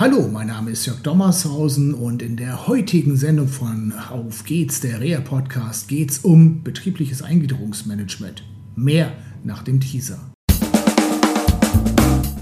Hallo, 0.00 0.26
mein 0.32 0.46
Name 0.46 0.70
ist 0.70 0.86
Jörg 0.86 1.00
Dommershausen 1.02 1.92
und 1.92 2.22
in 2.22 2.38
der 2.38 2.66
heutigen 2.66 3.18
Sendung 3.18 3.48
von 3.48 3.92
Auf 4.08 4.44
geht's, 4.44 4.80
der 4.80 4.98
Rea 4.98 5.20
Podcast, 5.20 5.88
geht's 5.88 6.20
um 6.20 6.62
betriebliches 6.62 7.20
Eingliederungsmanagement. 7.20 8.42
Mehr 8.76 9.12
nach 9.44 9.62
dem 9.62 9.78
Teaser. 9.78 10.18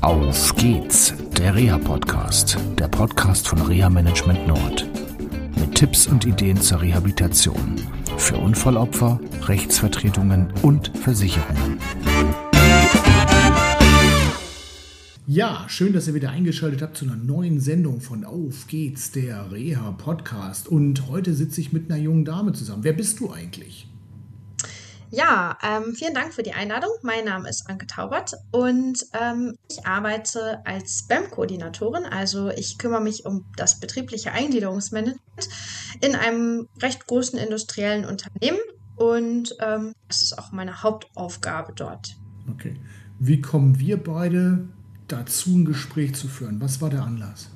Auf 0.02 0.54
geht's, 0.54 1.12
der 1.36 1.56
Rea 1.56 1.78
Podcast, 1.78 2.56
der 2.78 2.86
Podcast 2.86 3.48
von 3.48 3.60
Rea 3.62 3.90
Management 3.90 4.46
Nord. 4.46 4.86
Mit 5.58 5.74
Tipps 5.74 6.06
und 6.06 6.26
Ideen 6.26 6.60
zur 6.60 6.80
Rehabilitation 6.80 7.74
für 8.18 8.36
Unfallopfer, 8.36 9.18
Rechtsvertretungen 9.48 10.52
und 10.62 10.96
Versicherungen. 10.96 11.78
Ja, 15.30 15.66
schön, 15.68 15.92
dass 15.92 16.08
ihr 16.08 16.14
wieder 16.14 16.30
eingeschaltet 16.30 16.80
habt 16.80 16.96
zu 16.96 17.04
einer 17.04 17.14
neuen 17.14 17.60
Sendung 17.60 18.00
von 18.00 18.24
Auf 18.24 18.66
geht's, 18.66 19.12
der 19.12 19.52
Reha 19.52 19.90
Podcast. 19.90 20.68
Und 20.68 21.06
heute 21.08 21.34
sitze 21.34 21.60
ich 21.60 21.70
mit 21.70 21.90
einer 21.90 22.00
jungen 22.00 22.24
Dame 22.24 22.54
zusammen. 22.54 22.82
Wer 22.82 22.94
bist 22.94 23.20
du 23.20 23.30
eigentlich? 23.30 23.90
Ja, 25.10 25.58
ähm, 25.62 25.94
vielen 25.94 26.14
Dank 26.14 26.32
für 26.32 26.42
die 26.42 26.54
Einladung. 26.54 26.88
Mein 27.02 27.26
Name 27.26 27.46
ist 27.46 27.68
Anke 27.68 27.86
Taubert 27.86 28.36
und 28.52 29.04
ähm, 29.20 29.54
ich 29.70 29.86
arbeite 29.86 30.64
als 30.64 31.00
Spam-Koordinatorin. 31.00 32.06
Also 32.06 32.48
ich 32.48 32.78
kümmere 32.78 33.02
mich 33.02 33.26
um 33.26 33.44
das 33.54 33.80
betriebliche 33.80 34.32
Eingliederungsmanagement 34.32 35.20
in 36.00 36.14
einem 36.14 36.68
recht 36.80 37.06
großen 37.06 37.38
industriellen 37.38 38.06
Unternehmen 38.06 38.60
und 38.96 39.54
ähm, 39.60 39.92
das 40.08 40.22
ist 40.22 40.38
auch 40.38 40.52
meine 40.52 40.82
Hauptaufgabe 40.82 41.74
dort. 41.76 42.16
Okay. 42.50 42.76
Wie 43.18 43.42
kommen 43.42 43.78
wir 43.78 44.02
beide 44.02 44.68
dazu, 45.08 45.56
ein 45.56 45.64
Gespräch 45.64 46.14
zu 46.14 46.28
führen? 46.28 46.60
Was 46.60 46.80
war 46.80 46.90
der 46.90 47.02
Anlass? 47.02 47.48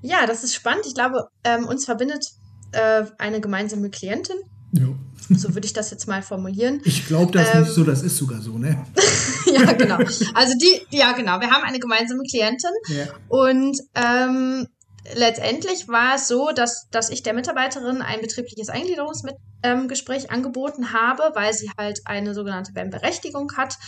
Ja, 0.00 0.26
das 0.26 0.44
ist 0.44 0.54
spannend. 0.54 0.86
Ich 0.86 0.94
glaube, 0.94 1.28
ähm, 1.44 1.66
uns 1.66 1.84
verbindet 1.84 2.26
äh, 2.72 3.04
eine 3.18 3.40
gemeinsame 3.40 3.90
Klientin. 3.90 4.36
Ja. 4.72 4.88
So 5.30 5.54
würde 5.54 5.66
ich 5.66 5.72
das 5.72 5.90
jetzt 5.90 6.06
mal 6.08 6.22
formulieren. 6.22 6.82
Ich 6.84 7.06
glaube 7.06 7.32
das 7.32 7.54
ähm, 7.54 7.62
nicht 7.62 7.72
so, 7.72 7.84
das 7.84 8.02
ist 8.02 8.16
sogar 8.16 8.40
so, 8.40 8.58
ne? 8.58 8.84
ja, 9.46 9.72
genau. 9.72 9.96
Also 10.34 10.54
die, 10.58 10.82
ja, 10.90 11.12
genau. 11.12 11.40
Wir 11.40 11.50
haben 11.50 11.64
eine 11.64 11.78
gemeinsame 11.78 12.22
Klientin 12.28 12.70
ja. 12.88 13.06
und 13.28 13.78
ähm, 13.94 14.66
letztendlich 15.14 15.88
war 15.88 16.16
es 16.16 16.28
so, 16.28 16.50
dass, 16.54 16.88
dass 16.90 17.10
ich 17.10 17.22
der 17.22 17.34
Mitarbeiterin 17.34 18.02
ein 18.02 18.20
betriebliches 18.20 18.68
Eingliederungsgespräch 18.68 20.24
ähm, 20.24 20.30
angeboten 20.30 20.92
habe, 20.92 21.30
weil 21.34 21.54
sie 21.54 21.70
halt 21.78 22.00
eine 22.04 22.34
sogenannte 22.34 22.72
BEM-Berechtigung 22.72 23.52
hat 23.56 23.78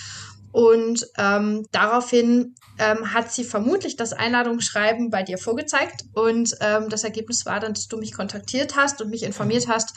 und 0.57 1.07
ähm, 1.19 1.67
daraufhin 1.71 2.55
ähm, 2.79 3.13
hat 3.13 3.31
sie 3.31 3.45
vermutlich 3.45 3.97
das 3.97 4.15
Einladungsschreiben 4.15 5.11
bei 5.11 5.23
dir 5.23 5.37
vorgezeigt. 5.37 6.05
Und 6.15 6.57
ähm, 6.63 6.89
das 6.89 7.05
Ergebnis 7.05 7.45
war 7.45 7.61
dann, 7.61 7.75
dass 7.75 7.89
du 7.89 7.99
mich 7.99 8.15
kontaktiert 8.15 8.75
hast 8.75 9.03
und 9.03 9.11
mich 9.11 9.25
informiert 9.25 9.69
hast, 9.69 9.95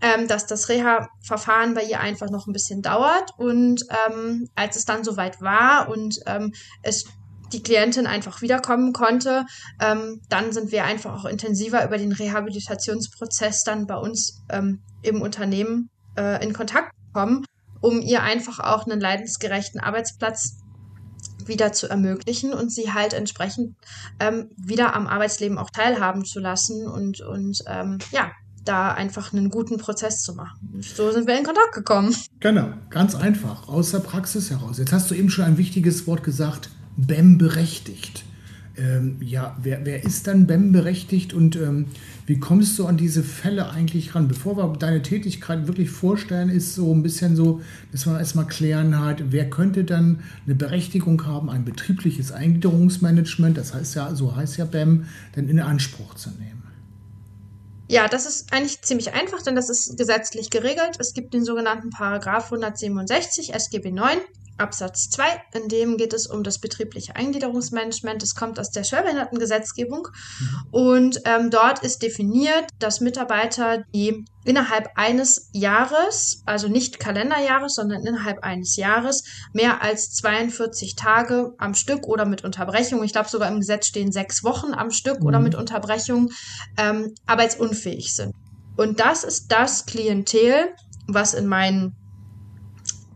ähm, 0.00 0.26
dass 0.26 0.46
das 0.46 0.68
Reha-Verfahren 0.68 1.74
bei 1.74 1.84
ihr 1.84 2.00
einfach 2.00 2.28
noch 2.28 2.48
ein 2.48 2.52
bisschen 2.52 2.82
dauert. 2.82 3.30
Und 3.38 3.84
ähm, 4.08 4.48
als 4.56 4.74
es 4.74 4.84
dann 4.84 5.04
soweit 5.04 5.40
war 5.42 5.88
und 5.88 6.18
ähm, 6.26 6.54
es 6.82 7.04
die 7.52 7.62
Klientin 7.62 8.08
einfach 8.08 8.42
wiederkommen 8.42 8.92
konnte, 8.92 9.46
ähm, 9.80 10.22
dann 10.28 10.50
sind 10.50 10.72
wir 10.72 10.86
einfach 10.86 11.20
auch 11.20 11.24
intensiver 11.24 11.84
über 11.84 11.98
den 11.98 12.10
Rehabilitationsprozess 12.10 13.62
dann 13.62 13.86
bei 13.86 13.96
uns 13.96 14.42
ähm, 14.50 14.82
im 15.02 15.22
Unternehmen 15.22 15.88
äh, 16.18 16.44
in 16.44 16.52
Kontakt 16.52 16.90
gekommen 17.06 17.44
um 17.80 18.00
ihr 18.00 18.22
einfach 18.22 18.60
auch 18.60 18.86
einen 18.86 19.00
leidensgerechten 19.00 19.80
Arbeitsplatz 19.80 20.58
wieder 21.46 21.72
zu 21.72 21.88
ermöglichen 21.88 22.52
und 22.52 22.72
sie 22.72 22.92
halt 22.92 23.12
entsprechend 23.12 23.76
ähm, 24.20 24.50
wieder 24.56 24.94
am 24.94 25.06
Arbeitsleben 25.06 25.58
auch 25.58 25.70
teilhaben 25.70 26.24
zu 26.24 26.40
lassen 26.40 26.86
und, 26.86 27.20
und 27.20 27.62
ähm, 27.66 27.98
ja, 28.12 28.30
da 28.64 28.92
einfach 28.92 29.32
einen 29.32 29.50
guten 29.50 29.78
Prozess 29.78 30.22
zu 30.22 30.34
machen. 30.34 30.80
So 30.80 31.10
sind 31.10 31.26
wir 31.26 31.36
in 31.36 31.44
Kontakt 31.44 31.72
gekommen. 31.72 32.14
Genau, 32.40 32.68
ganz 32.90 33.14
einfach, 33.14 33.68
aus 33.68 33.90
der 33.90 34.00
Praxis 34.00 34.50
heraus. 34.50 34.78
Jetzt 34.78 34.92
hast 34.92 35.10
du 35.10 35.14
eben 35.14 35.30
schon 35.30 35.44
ein 35.44 35.58
wichtiges 35.58 36.06
Wort 36.06 36.22
gesagt, 36.22 36.70
BEM 36.96 37.38
berechtigt. 37.38 38.24
Ähm, 38.80 39.18
ja, 39.20 39.56
wer, 39.62 39.84
wer 39.84 40.02
ist 40.02 40.26
dann 40.26 40.46
BEM 40.46 40.72
berechtigt 40.72 41.34
und 41.34 41.54
ähm, 41.56 41.86
wie 42.24 42.38
kommst 42.38 42.78
du 42.78 42.86
an 42.86 42.96
diese 42.96 43.22
Fälle 43.22 43.70
eigentlich 43.70 44.14
ran? 44.14 44.26
Bevor 44.26 44.56
wir 44.56 44.74
deine 44.78 45.02
Tätigkeit 45.02 45.66
wirklich 45.66 45.90
vorstellen, 45.90 46.48
ist 46.48 46.74
so 46.76 46.94
ein 46.94 47.02
bisschen 47.02 47.36
so, 47.36 47.60
dass 47.92 48.06
man 48.06 48.16
erstmal 48.16 48.46
klären 48.46 48.98
hat, 48.98 49.32
wer 49.32 49.50
könnte 49.50 49.84
dann 49.84 50.20
eine 50.46 50.54
Berechtigung 50.54 51.26
haben, 51.26 51.50
ein 51.50 51.64
betriebliches 51.64 52.32
Eingliederungsmanagement, 52.32 53.58
das 53.58 53.74
heißt 53.74 53.96
ja, 53.96 54.14
so 54.14 54.34
heißt 54.34 54.56
ja 54.56 54.64
BEM, 54.64 55.06
dann 55.34 55.48
in 55.48 55.60
Anspruch 55.60 56.14
zu 56.14 56.30
nehmen. 56.30 56.62
Ja, 57.88 58.06
das 58.06 58.24
ist 58.24 58.52
eigentlich 58.52 58.80
ziemlich 58.82 59.12
einfach, 59.12 59.42
denn 59.42 59.56
das 59.56 59.68
ist 59.68 59.98
gesetzlich 59.98 60.48
geregelt. 60.48 60.96
Es 61.00 61.12
gibt 61.12 61.34
den 61.34 61.44
sogenannten 61.44 61.90
Paragraph 61.90 62.44
167 62.44 63.52
SGB 63.52 63.90
9. 63.90 64.18
Absatz 64.60 65.10
2, 65.10 65.24
in 65.54 65.68
dem 65.68 65.96
geht 65.96 66.12
es 66.12 66.26
um 66.26 66.42
das 66.42 66.58
betriebliche 66.58 67.16
Eingliederungsmanagement. 67.16 68.22
Das 68.22 68.34
kommt 68.34 68.60
aus 68.60 68.70
der 68.70 68.84
Schwerbehindertengesetzgebung. 68.84 70.08
Mhm. 70.08 70.66
Und 70.70 71.20
ähm, 71.24 71.50
dort 71.50 71.82
ist 71.82 72.02
definiert, 72.02 72.66
dass 72.78 73.00
Mitarbeiter, 73.00 73.84
die 73.94 74.24
innerhalb 74.44 74.88
eines 74.94 75.50
Jahres, 75.52 76.42
also 76.46 76.68
nicht 76.68 76.98
Kalenderjahres, 76.98 77.74
sondern 77.74 78.06
innerhalb 78.06 78.42
eines 78.42 78.76
Jahres, 78.76 79.24
mehr 79.52 79.82
als 79.82 80.12
42 80.12 80.96
Tage 80.96 81.52
am 81.58 81.74
Stück 81.74 82.06
oder 82.06 82.24
mit 82.24 82.44
Unterbrechung, 82.44 83.02
ich 83.02 83.12
glaube 83.12 83.28
sogar 83.28 83.48
im 83.48 83.60
Gesetz 83.60 83.86
stehen 83.86 84.12
sechs 84.12 84.44
Wochen 84.44 84.72
am 84.72 84.90
Stück 84.90 85.20
mhm. 85.20 85.26
oder 85.26 85.40
mit 85.40 85.54
Unterbrechung, 85.54 86.30
ähm, 86.78 87.14
arbeitsunfähig 87.26 88.14
sind. 88.14 88.34
Und 88.76 89.00
das 89.00 89.24
ist 89.24 89.52
das 89.52 89.84
Klientel, 89.84 90.70
was 91.06 91.34
in 91.34 91.46
meinen 91.46 91.96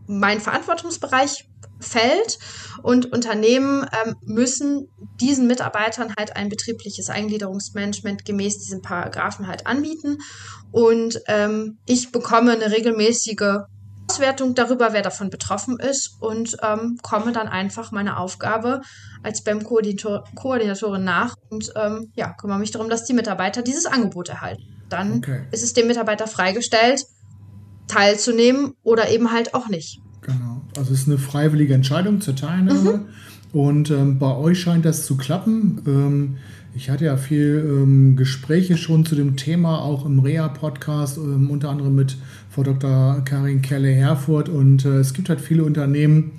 mein 0.07 0.39
Verantwortungsbereich 0.39 1.47
fällt 1.79 2.39
und 2.83 3.11
Unternehmen 3.11 3.85
ähm, 4.05 4.15
müssen 4.25 4.87
diesen 5.19 5.47
Mitarbeitern 5.47 6.13
halt 6.17 6.35
ein 6.35 6.49
betriebliches 6.49 7.09
Eingliederungsmanagement 7.09 8.25
gemäß 8.25 8.59
diesen 8.59 8.81
Paragraphen 8.81 9.47
halt 9.47 9.67
anbieten 9.67 10.17
und 10.71 11.21
ähm, 11.27 11.77
ich 11.85 12.11
bekomme 12.11 12.51
eine 12.51 12.71
regelmäßige 12.71 13.65
Auswertung 14.09 14.53
darüber, 14.55 14.93
wer 14.93 15.01
davon 15.01 15.29
betroffen 15.29 15.79
ist 15.79 16.17
und 16.19 16.57
ähm, 16.61 16.97
komme 17.01 17.31
dann 17.31 17.47
einfach 17.47 17.91
meiner 17.91 18.19
Aufgabe 18.19 18.81
als 19.23 19.43
BEM-Koordinatorin 19.43 21.03
nach 21.03 21.35
und 21.49 21.73
ähm, 21.75 22.11
ja, 22.15 22.33
kümmere 22.33 22.59
mich 22.59 22.71
darum, 22.71 22.89
dass 22.89 23.05
die 23.05 23.13
Mitarbeiter 23.13 23.61
dieses 23.61 23.85
Angebot 23.85 24.29
erhalten. 24.29 24.83
Dann 24.89 25.17
okay. 25.17 25.47
ist 25.51 25.63
es 25.63 25.73
dem 25.73 25.87
Mitarbeiter 25.87 26.27
freigestellt, 26.27 27.05
teilzunehmen 27.87 28.73
oder 28.83 29.09
eben 29.09 29.31
halt 29.31 29.53
auch 29.53 29.69
nicht. 29.69 30.01
Genau. 30.21 30.61
Also 30.77 30.93
es 30.93 31.01
ist 31.01 31.07
eine 31.07 31.17
freiwillige 31.17 31.73
Entscheidung 31.73 32.21
zur 32.21 32.35
Teilnahme. 32.35 32.93
Mhm. 32.93 33.59
Und 33.59 33.89
ähm, 33.89 34.19
bei 34.19 34.35
euch 34.35 34.59
scheint 34.59 34.83
das 34.85 35.05
zu 35.05 35.15
klappen. 35.15 35.81
Ähm, 35.87 36.37
ich 36.75 36.89
hatte 36.89 37.05
ja 37.05 37.15
viel 37.15 37.63
ähm, 37.65 38.17
Gespräche 38.17 38.75
schon 38.75 39.05
zu 39.05 39.15
dem 39.15 39.37
Thema, 39.37 39.81
auch 39.81 40.05
im 40.05 40.19
REA-Podcast, 40.19 41.17
ähm, 41.17 41.49
unter 41.49 41.69
anderem 41.69 41.95
mit 41.95 42.17
Frau 42.49 42.63
Dr. 42.63 43.21
Karin 43.23 43.61
Kelle-Herfurt. 43.61 44.49
Und 44.49 44.83
äh, 44.83 44.97
es 44.97 45.13
gibt 45.13 45.29
halt 45.29 45.39
viele 45.39 45.63
Unternehmen, 45.63 46.31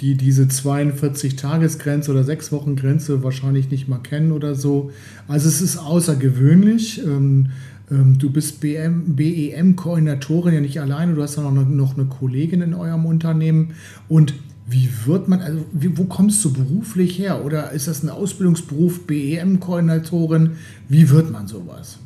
die 0.00 0.16
diese 0.16 0.44
42-Tages-Grenze 0.44 2.10
oder 2.10 2.22
6-Wochen-Grenze 2.22 3.22
wahrscheinlich 3.22 3.70
nicht 3.70 3.86
mal 3.86 3.98
kennen 3.98 4.32
oder 4.32 4.56
so. 4.56 4.90
Also 5.28 5.48
es 5.48 5.60
ist 5.60 5.78
außergewöhnlich. 5.78 7.04
Ähm, 7.04 7.50
du 7.88 8.30
bist 8.30 8.60
BEM-Koordinatorin 8.60 10.54
ja 10.54 10.60
nicht 10.60 10.80
alleine, 10.80 11.14
du 11.14 11.22
hast 11.22 11.36
ja 11.36 11.42
noch 11.42 11.50
eine, 11.50 11.64
noch 11.64 11.96
eine 11.96 12.06
Kollegin 12.06 12.62
in 12.62 12.74
eurem 12.74 13.06
Unternehmen. 13.06 13.74
Und 14.08 14.34
wie 14.66 14.90
wird 15.04 15.28
man, 15.28 15.40
also 15.40 15.64
wie, 15.72 15.96
wo 15.96 16.04
kommst 16.04 16.44
du 16.44 16.52
beruflich 16.52 17.18
her? 17.18 17.44
Oder 17.44 17.70
ist 17.70 17.86
das 17.86 18.02
ein 18.02 18.10
Ausbildungsberuf, 18.10 19.06
BEM-Koordinatorin? 19.06 20.56
Wie 20.88 21.08
wird 21.10 21.30
man 21.30 21.46
sowas? 21.46 21.98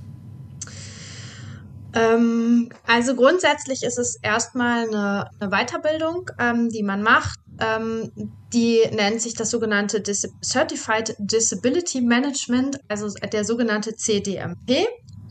Ähm, 1.95 2.69
also 2.87 3.17
grundsätzlich 3.17 3.83
ist 3.83 3.99
es 3.99 4.17
erstmal 4.23 4.87
eine, 4.87 5.31
eine 5.41 5.51
Weiterbildung, 5.51 6.31
ähm, 6.39 6.69
die 6.69 6.83
man 6.83 7.03
macht. 7.03 7.41
Ähm, 7.59 8.11
die 8.53 8.81
nennt 8.95 9.21
sich 9.21 9.35
das 9.35 9.51
sogenannte 9.51 10.01
Dis 10.01 10.29
Certified 10.43 11.15
Disability 11.19 12.01
Management, 12.01 12.79
also 12.89 13.09
der 13.33 13.45
sogenannte 13.45 13.97
CDMP. 13.97 14.87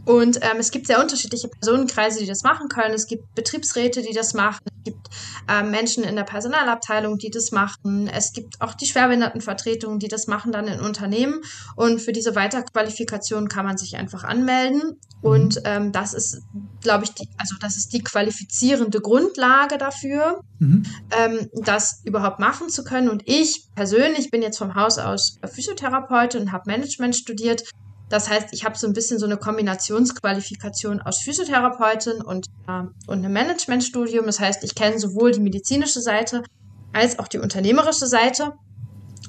Und 0.09 0.37
ähm, 0.37 0.57
es 0.57 0.71
gibt 0.71 0.87
sehr 0.87 0.99
unterschiedliche 0.99 1.49
Personenkreise, 1.49 2.19
die 2.19 2.25
das 2.25 2.41
machen 2.41 2.67
können. 2.67 2.95
Es 2.95 3.05
gibt 3.05 3.35
Betriebsräte, 3.35 4.01
die 4.01 4.11
das 4.11 4.33
machen. 4.33 4.65
Es 4.65 4.83
gibt 4.83 5.07
äh, 5.47 5.61
Menschen 5.61 6.03
in 6.03 6.15
der 6.15 6.23
Personalabteilung, 6.23 7.19
die 7.19 7.29
das 7.29 7.51
machen. 7.51 8.07
Es 8.07 8.33
gibt 8.33 8.59
auch 8.59 8.73
die 8.73 8.87
Schwerbehindertenvertretungen, 8.87 9.99
die 9.99 10.07
das 10.07 10.25
machen 10.25 10.51
dann 10.51 10.67
in 10.67 10.79
Unternehmen. 10.79 11.41
Und 11.75 12.01
für 12.01 12.11
diese 12.11 12.33
Weiterqualifikation 12.33 13.49
kann 13.49 13.67
man 13.67 13.77
sich 13.77 13.97
einfach 13.97 14.23
anmelden. 14.23 14.99
Und 15.21 15.57
mhm. 15.57 15.61
ähm, 15.65 15.91
das 15.91 16.15
ist, 16.15 16.41
glaube 16.81 17.03
ich, 17.03 17.13
die, 17.13 17.27
also 17.37 17.55
das 17.61 17.77
ist 17.77 17.93
die 17.93 18.01
qualifizierende 18.01 19.01
Grundlage 19.01 19.77
dafür, 19.77 20.41
mhm. 20.57 20.87
ähm, 21.11 21.49
das 21.53 22.01
überhaupt 22.03 22.39
machen 22.39 22.69
zu 22.69 22.83
können. 22.83 23.09
Und 23.09 23.21
ich 23.25 23.67
persönlich 23.75 24.31
bin 24.31 24.41
jetzt 24.41 24.57
vom 24.57 24.73
Haus 24.73 24.97
aus 24.97 25.37
Physiotherapeutin 25.45 26.41
und 26.41 26.51
habe 26.51 26.63
Management 26.65 27.15
studiert. 27.15 27.63
Das 28.09 28.27
heißt, 28.27 28.47
ich 28.51 28.65
habe 28.65 28.77
so 28.77 28.87
ein 28.87 28.93
bisschen 28.93 29.19
so 29.19 29.25
eine 29.25 29.37
Kombinationsqualifikation 29.37 31.01
aus 31.01 31.19
Physiotherapeutin 31.19 32.21
und, 32.21 32.47
äh, 32.67 32.81
und 33.07 33.19
einem 33.19 33.31
Managementstudium. 33.33 34.25
Das 34.25 34.39
heißt, 34.39 34.63
ich 34.63 34.75
kenne 34.75 34.99
sowohl 34.99 35.31
die 35.31 35.39
medizinische 35.39 36.01
Seite 36.01 36.43
als 36.91 37.19
auch 37.19 37.27
die 37.27 37.37
unternehmerische 37.37 38.07
Seite 38.07 38.53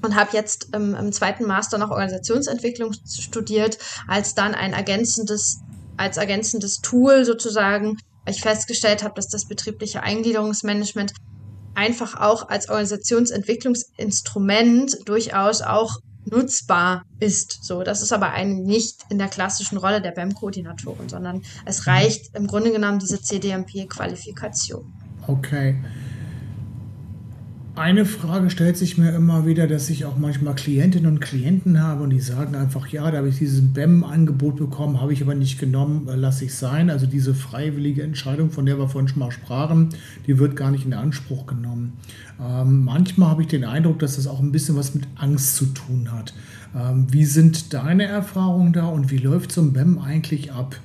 und 0.02 0.16
habe 0.16 0.30
jetzt 0.32 0.68
ähm, 0.72 0.94
im 0.94 1.12
zweiten 1.12 1.44
Master 1.44 1.76
noch 1.76 1.90
Organisationsentwicklung 1.90 2.94
studiert, 3.06 3.76
als 4.08 4.34
dann 4.34 4.54
ein 4.54 4.72
ergänzendes, 4.72 5.60
als 5.98 6.16
ergänzendes 6.16 6.80
Tool 6.80 7.26
sozusagen, 7.26 7.98
weil 8.24 8.34
ich 8.34 8.40
festgestellt 8.40 9.02
habe, 9.02 9.12
dass 9.14 9.28
das 9.28 9.46
betriebliche 9.46 10.02
Eingliederungsmanagement 10.02 11.12
einfach 11.74 12.18
auch 12.18 12.48
als 12.48 12.70
Organisationsentwicklungsinstrument 12.70 15.06
durchaus 15.06 15.60
auch 15.60 15.98
nutzbar 16.24 17.04
ist. 17.18 17.64
So, 17.64 17.82
das 17.82 18.02
ist 18.02 18.12
aber 18.12 18.32
eine 18.32 18.54
nicht 18.54 19.04
in 19.10 19.18
der 19.18 19.28
klassischen 19.28 19.78
Rolle 19.78 20.00
der 20.00 20.12
BEM-Koordinatorin, 20.12 21.08
sondern 21.08 21.42
es 21.64 21.86
reicht 21.86 22.34
im 22.36 22.46
Grunde 22.46 22.72
genommen 22.72 22.98
diese 22.98 23.20
CDMP-Qualifikation. 23.20 24.92
Okay. 25.26 25.76
Eine 27.76 28.04
Frage 28.04 28.50
stellt 28.50 28.76
sich 28.76 28.98
mir 28.98 29.14
immer 29.14 29.46
wieder, 29.46 29.68
dass 29.68 29.90
ich 29.90 30.04
auch 30.04 30.18
manchmal 30.18 30.54
Klientinnen 30.54 31.10
und 31.10 31.20
Klienten 31.20 31.80
habe 31.80 32.02
und 32.02 32.10
die 32.10 32.20
sagen 32.20 32.56
einfach, 32.56 32.88
ja, 32.88 33.08
da 33.10 33.18
habe 33.18 33.28
ich 33.28 33.38
dieses 33.38 33.62
BEM-Angebot 33.72 34.56
bekommen, 34.56 35.00
habe 35.00 35.12
ich 35.12 35.22
aber 35.22 35.34
nicht 35.36 35.58
genommen, 35.58 36.08
äh, 36.08 36.16
lasse 36.16 36.44
ich 36.44 36.54
sein. 36.54 36.90
Also 36.90 37.06
diese 37.06 37.32
freiwillige 37.32 38.02
Entscheidung, 38.02 38.50
von 38.50 38.66
der 38.66 38.78
wir 38.78 38.88
vorhin 38.88 39.08
schon 39.08 39.20
mal 39.20 39.30
sprachen, 39.30 39.90
die 40.26 40.38
wird 40.38 40.56
gar 40.56 40.72
nicht 40.72 40.84
in 40.84 40.94
Anspruch 40.94 41.46
genommen. 41.46 41.92
Ähm, 42.44 42.84
manchmal 42.84 43.30
habe 43.30 43.42
ich 43.42 43.48
den 43.48 43.64
Eindruck, 43.64 44.00
dass 44.00 44.16
das 44.16 44.26
auch 44.26 44.40
ein 44.40 44.52
bisschen 44.52 44.76
was 44.76 44.94
mit 44.94 45.06
Angst 45.14 45.54
zu 45.54 45.66
tun 45.66 46.10
hat. 46.12 46.34
Ähm, 46.74 47.06
wie 47.10 47.24
sind 47.24 47.72
deine 47.72 48.04
Erfahrungen 48.04 48.72
da 48.72 48.86
und 48.86 49.10
wie 49.10 49.18
läuft 49.18 49.52
so 49.52 49.62
ein 49.62 49.72
BEM 49.72 49.98
eigentlich 49.98 50.52
ab? 50.52 50.76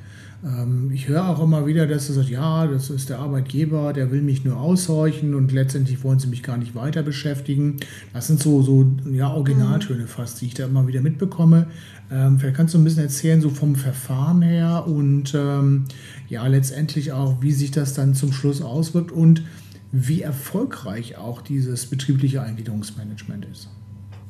Ähm, 0.45 0.91
ich 0.93 1.07
höre 1.07 1.27
auch 1.27 1.41
immer 1.41 1.65
wieder, 1.65 1.87
dass 1.87 2.09
es 2.09 2.15
sagt, 2.15 2.29
ja, 2.29 2.67
das 2.67 2.89
ist 2.89 3.09
der 3.09 3.19
Arbeitgeber, 3.19 3.93
der 3.93 4.11
will 4.11 4.21
mich 4.21 4.45
nur 4.45 4.57
aushorchen 4.57 5.33
und 5.33 5.51
letztendlich 5.51 6.03
wollen 6.03 6.19
sie 6.19 6.27
mich 6.27 6.43
gar 6.43 6.57
nicht 6.57 6.75
weiter 6.75 7.03
beschäftigen. 7.03 7.77
Das 8.13 8.27
sind 8.27 8.39
so, 8.39 8.61
so 8.61 8.85
ja, 9.11 9.31
Originaltöne 9.31 10.03
mhm. 10.03 10.07
fast, 10.07 10.41
die 10.41 10.47
ich 10.47 10.53
da 10.53 10.65
immer 10.65 10.87
wieder 10.87 11.01
mitbekomme. 11.01 11.67
Ähm, 12.11 12.37
vielleicht 12.39 12.57
kannst 12.57 12.75
du 12.75 12.77
ein 12.77 12.83
bisschen 12.83 13.03
erzählen, 13.03 13.41
so 13.41 13.49
vom 13.49 13.75
Verfahren 13.75 14.43
her 14.43 14.85
und 14.87 15.33
ähm, 15.35 15.85
ja, 16.29 16.45
letztendlich 16.45 17.11
auch, 17.11 17.41
wie 17.41 17.51
sich 17.51 17.71
das 17.71 17.93
dann 17.93 18.13
zum 18.13 18.31
Schluss 18.31 18.61
auswirkt 18.61 19.11
und 19.11 19.41
wie 19.91 20.21
erfolgreich 20.21 21.17
auch 21.17 21.41
dieses 21.41 21.87
betriebliche 21.87 22.41
Eingliederungsmanagement 22.43 23.45
ist. 23.51 23.69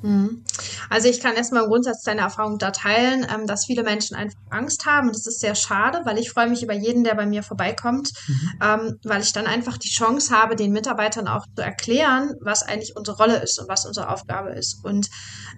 Mhm. 0.06 0.44
Also 0.90 1.10
ich 1.10 1.20
kann 1.20 1.36
erstmal 1.36 1.64
im 1.64 1.70
Grundsatz 1.70 2.04
deine 2.04 2.22
Erfahrung 2.22 2.60
da 2.60 2.70
teilen, 2.70 3.26
ähm, 3.34 3.48
dass 3.48 3.66
viele 3.66 3.84
Menschen 3.84 4.16
einfach 4.16 4.38
Angst 4.52 4.86
haben. 4.86 5.08
Und 5.08 5.16
das 5.16 5.26
ist 5.26 5.40
sehr 5.40 5.56
schade, 5.56 6.02
weil 6.06 6.20
ich 6.20 6.30
freue 6.30 6.48
mich 6.48 6.62
über 6.62 6.74
jeden, 6.74 7.04
der 7.04 7.16
bei 7.16 7.26
mir 7.26 7.42
vorbeikommt, 7.42 8.12
mhm. 8.28 8.52
ähm, 8.62 9.00
weil 9.04 9.22
ich 9.22 9.34
dann 9.34 9.48
einfach 9.48 9.78
die 9.78 9.90
Chance 9.90 10.34
habe, 10.36 10.56
den 10.56 10.72
Mitarbeitern 10.72 11.28
auch 11.28 11.46
zu 11.56 11.64
erklären, 11.64 12.36
was 12.40 12.62
eigentlich 12.62 12.96
unsere 12.96 13.18
Rolle 13.18 13.42
ist 13.42 13.60
und 13.60 13.68
was 13.68 13.86
unsere 13.88 14.10
Aufgabe 14.10 14.52
ist. 14.52 14.86
Und 14.86 15.10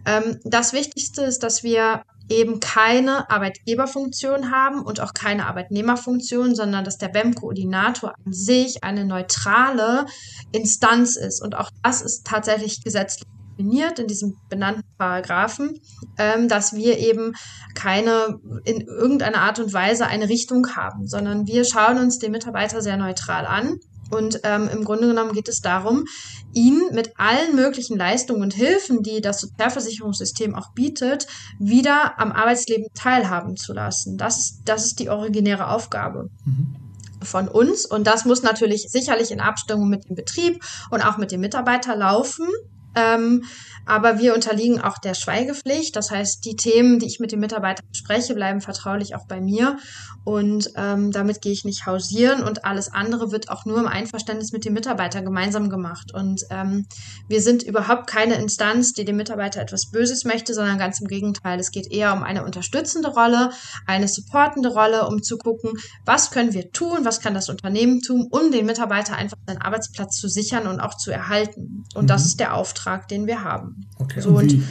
ähm, 0.06 0.40
das 0.46 0.72
Wichtigste 0.72 1.24
ist, 1.24 1.44
dass 1.44 1.64
wir 1.64 2.04
eben 2.30 2.60
keine 2.60 3.30
Arbeitgeberfunktion 3.30 4.52
haben 4.52 4.82
und 4.82 5.00
auch 5.00 5.14
keine 5.14 5.46
Arbeitnehmerfunktion, 5.48 6.56
sondern 6.56 6.84
dass 6.84 6.98
der 6.98 7.08
BEM-Koordinator 7.08 8.14
an 8.26 8.34
sich 8.34 8.84
eine 8.84 9.06
neutrale 9.06 10.06
Instanz 10.52 11.16
ist. 11.16 11.42
Und 11.42 11.56
auch 11.56 11.70
das 11.84 12.02
ist 12.02 12.26
tatsächlich 12.26 12.84
gesetzlich 12.84 13.28
definiert 13.58 14.00
in 14.00 14.08
diesem 14.08 14.38
benannten 14.50 14.84
Paragraphen, 14.98 15.80
ähm, 16.18 16.48
dass 16.48 16.74
wir 16.74 16.98
eben 17.00 17.34
keine 17.76 18.40
in 18.66 18.82
irgendeiner 18.82 19.42
Art 19.42 19.60
und 19.60 19.74
Weise 19.74 20.08
eine 20.08 20.30
Richtung 20.30 20.76
haben, 20.76 21.08
sondern 21.08 21.48
wir 21.48 21.66
schauen 21.66 21.98
uns 21.98 22.20
den 22.20 22.32
Mitarbeiter 22.32 22.82
sehr 22.82 22.98
neutral 22.98 23.46
an. 23.46 23.78
Und 24.10 24.40
ähm, 24.44 24.70
im 24.72 24.86
Grunde 24.86 25.08
genommen 25.08 25.34
geht 25.34 25.50
es 25.50 25.60
darum, 25.60 26.06
ihn 26.54 26.82
mit 26.94 27.20
allen 27.20 27.56
möglichen 27.56 27.98
Leistungen 27.98 28.42
und 28.42 28.54
Hilfen, 28.54 29.04
die 29.04 29.20
das 29.20 29.42
Sozialversicherungssystem 29.42 30.56
auch 30.56 30.72
bietet, 30.74 31.28
wieder 31.60 32.18
am 32.18 32.32
Arbeitsleben 32.32 32.88
teilhaben 32.94 33.58
zu 33.58 33.74
lassen. 33.74 34.18
Das 34.18 34.38
ist, 34.38 34.62
das 34.64 34.86
ist 34.86 35.00
die 35.00 35.10
originäre 35.10 35.70
Aufgabe. 35.70 36.30
Mhm 36.46 36.88
von 37.24 37.48
uns. 37.48 37.86
Und 37.86 38.06
das 38.06 38.26
muss 38.26 38.44
natürlich 38.44 38.90
sicherlich 38.90 39.32
in 39.32 39.40
Abstimmung 39.40 39.90
mit 39.90 40.08
dem 40.08 40.16
Betrieb 40.16 40.64
und 40.92 41.02
auch 41.02 41.18
mit 41.18 41.32
dem 41.32 41.42
Mitarbeiter 41.42 41.96
laufen. 41.96 42.48
Ähm, 42.98 43.44
aber 43.88 44.20
wir 44.20 44.34
unterliegen 44.34 44.82
auch 44.82 44.98
der 44.98 45.14
Schweigepflicht. 45.14 45.96
Das 45.96 46.12
heißt, 46.12 46.44
die 46.46 46.56
Themen, 46.56 47.00
die 47.00 47.08
ich 47.08 47.20
mit 47.20 47.32
den 47.32 47.40
Mitarbeitern 47.40 47.86
bespreche, 47.90 48.36
bleiben 48.36 48.62
vertraulich 48.62 49.16
auch 49.16 49.28
bei 49.28 49.40
mir. 49.40 49.78
Und 50.26 50.72
ähm, 50.76 51.12
damit 51.12 51.42
gehe 51.42 51.54
ich 51.54 51.64
nicht 51.64 51.86
hausieren. 51.86 52.44
Und 52.44 52.66
alles 52.66 52.92
andere 52.92 53.32
wird 53.32 53.50
auch 53.50 53.64
nur 53.64 53.80
im 53.80 53.88
Einverständnis 53.88 54.52
mit 54.52 54.66
den 54.66 54.74
Mitarbeitern 54.74 55.24
gemeinsam 55.24 55.70
gemacht. 55.70 56.14
Und 56.14 56.44
ähm, 56.50 56.86
wir 57.30 57.42
sind 57.42 57.64
überhaupt 57.64 58.08
keine 58.08 58.36
Instanz, 58.36 58.92
die 58.92 59.06
dem 59.06 59.16
Mitarbeiter 59.16 59.62
etwas 59.62 59.90
Böses 59.90 60.26
möchte, 60.26 60.54
sondern 60.54 60.78
ganz 60.78 61.00
im 61.00 61.08
Gegenteil. 61.08 61.58
Es 61.60 61.72
geht 61.72 61.90
eher 61.90 62.12
um 62.12 62.24
eine 62.24 62.44
unterstützende 62.44 63.08
Rolle, 63.08 63.52
eine 63.86 64.10
supportende 64.10 64.70
Rolle, 64.70 65.08
um 65.08 65.24
zu 65.24 65.38
gucken, 65.38 65.72
was 66.04 66.30
können 66.30 66.52
wir 66.54 66.72
tun, 66.72 67.06
was 67.06 67.22
kann 67.22 67.34
das 67.34 67.48
Unternehmen 67.48 68.02
tun, 68.02 68.28
um 68.30 68.52
den 68.52 68.66
Mitarbeiter 68.66 69.16
einfach 69.16 69.38
seinen 69.48 69.62
Arbeitsplatz 69.62 70.18
zu 70.18 70.28
sichern 70.28 70.68
und 70.68 70.82
auch 70.82 70.98
zu 70.98 71.12
erhalten. 71.12 71.86
Und 71.96 72.04
mhm. 72.04 72.08
das 72.08 72.26
ist 72.26 72.42
der 72.42 72.54
Auftrag, 72.54 73.08
den 73.08 73.28
wir 73.28 73.46
haben. 73.46 73.77
Okay, 74.00 74.22
so, 74.22 74.30
und 74.30 74.52
wie, 74.52 74.64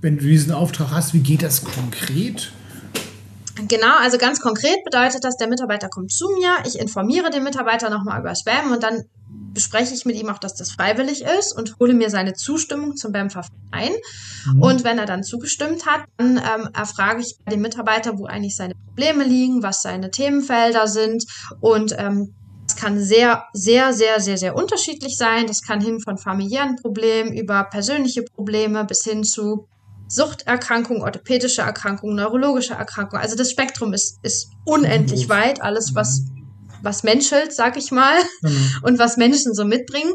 wenn 0.00 0.18
du 0.18 0.24
diesen 0.24 0.52
Auftrag 0.52 0.90
hast, 0.90 1.14
wie 1.14 1.20
geht 1.20 1.42
das 1.42 1.64
konkret? 1.64 2.52
Genau, 3.68 3.98
also 4.00 4.18
ganz 4.18 4.40
konkret 4.40 4.84
bedeutet 4.84 5.22
das, 5.22 5.36
der 5.36 5.48
Mitarbeiter 5.48 5.88
kommt 5.88 6.12
zu 6.12 6.28
mir, 6.30 6.56
ich 6.66 6.78
informiere 6.78 7.30
den 7.30 7.44
Mitarbeiter 7.44 7.88
nochmal 7.88 8.20
über 8.20 8.34
Spam 8.34 8.72
und 8.72 8.82
dann 8.82 9.04
bespreche 9.52 9.94
ich 9.94 10.04
mit 10.04 10.16
ihm 10.16 10.28
auch, 10.28 10.38
dass 10.38 10.54
das 10.54 10.72
freiwillig 10.72 11.22
ist 11.22 11.56
und 11.56 11.78
hole 11.78 11.94
mir 11.94 12.10
seine 12.10 12.34
Zustimmung 12.34 12.96
zum 12.96 13.12
BAM-Verfahren 13.12 13.56
ein. 13.70 13.92
Mhm. 14.46 14.62
Und 14.62 14.84
wenn 14.84 14.98
er 14.98 15.06
dann 15.06 15.22
zugestimmt 15.22 15.86
hat, 15.86 16.02
dann 16.16 16.36
ähm, 16.38 16.68
erfrage 16.74 17.20
ich 17.20 17.36
den 17.50 17.60
Mitarbeiter, 17.60 18.18
wo 18.18 18.26
eigentlich 18.26 18.56
seine 18.56 18.74
Probleme 18.74 19.24
liegen, 19.24 19.62
was 19.62 19.82
seine 19.82 20.10
Themenfelder 20.10 20.88
sind 20.88 21.24
und 21.60 21.94
ähm, 21.96 22.34
kann 22.84 23.02
sehr, 23.02 23.44
sehr, 23.54 23.94
sehr, 23.94 24.20
sehr, 24.20 24.36
sehr 24.36 24.54
unterschiedlich 24.54 25.16
sein. 25.16 25.46
Das 25.46 25.62
kann 25.62 25.80
hin 25.80 26.00
von 26.00 26.18
familiären 26.18 26.76
Problemen 26.76 27.32
über 27.32 27.64
persönliche 27.64 28.22
Probleme 28.22 28.84
bis 28.84 29.04
hin 29.04 29.24
zu 29.24 29.66
Suchterkrankungen, 30.06 31.02
orthopädische 31.02 31.62
Erkrankungen, 31.62 32.16
neurologische 32.16 32.74
Erkrankungen. 32.74 33.22
Also 33.22 33.36
das 33.36 33.50
Spektrum 33.50 33.94
ist, 33.94 34.18
ist 34.22 34.50
unendlich 34.66 35.30
weit. 35.30 35.62
Alles, 35.62 35.94
was, 35.94 36.26
was 36.82 37.04
menschelt, 37.04 37.54
sag 37.54 37.78
ich 37.78 37.90
mal, 37.90 38.18
mhm. 38.42 38.70
und 38.82 38.98
was 38.98 39.16
Menschen 39.16 39.54
so 39.54 39.64
mitbringen. 39.64 40.12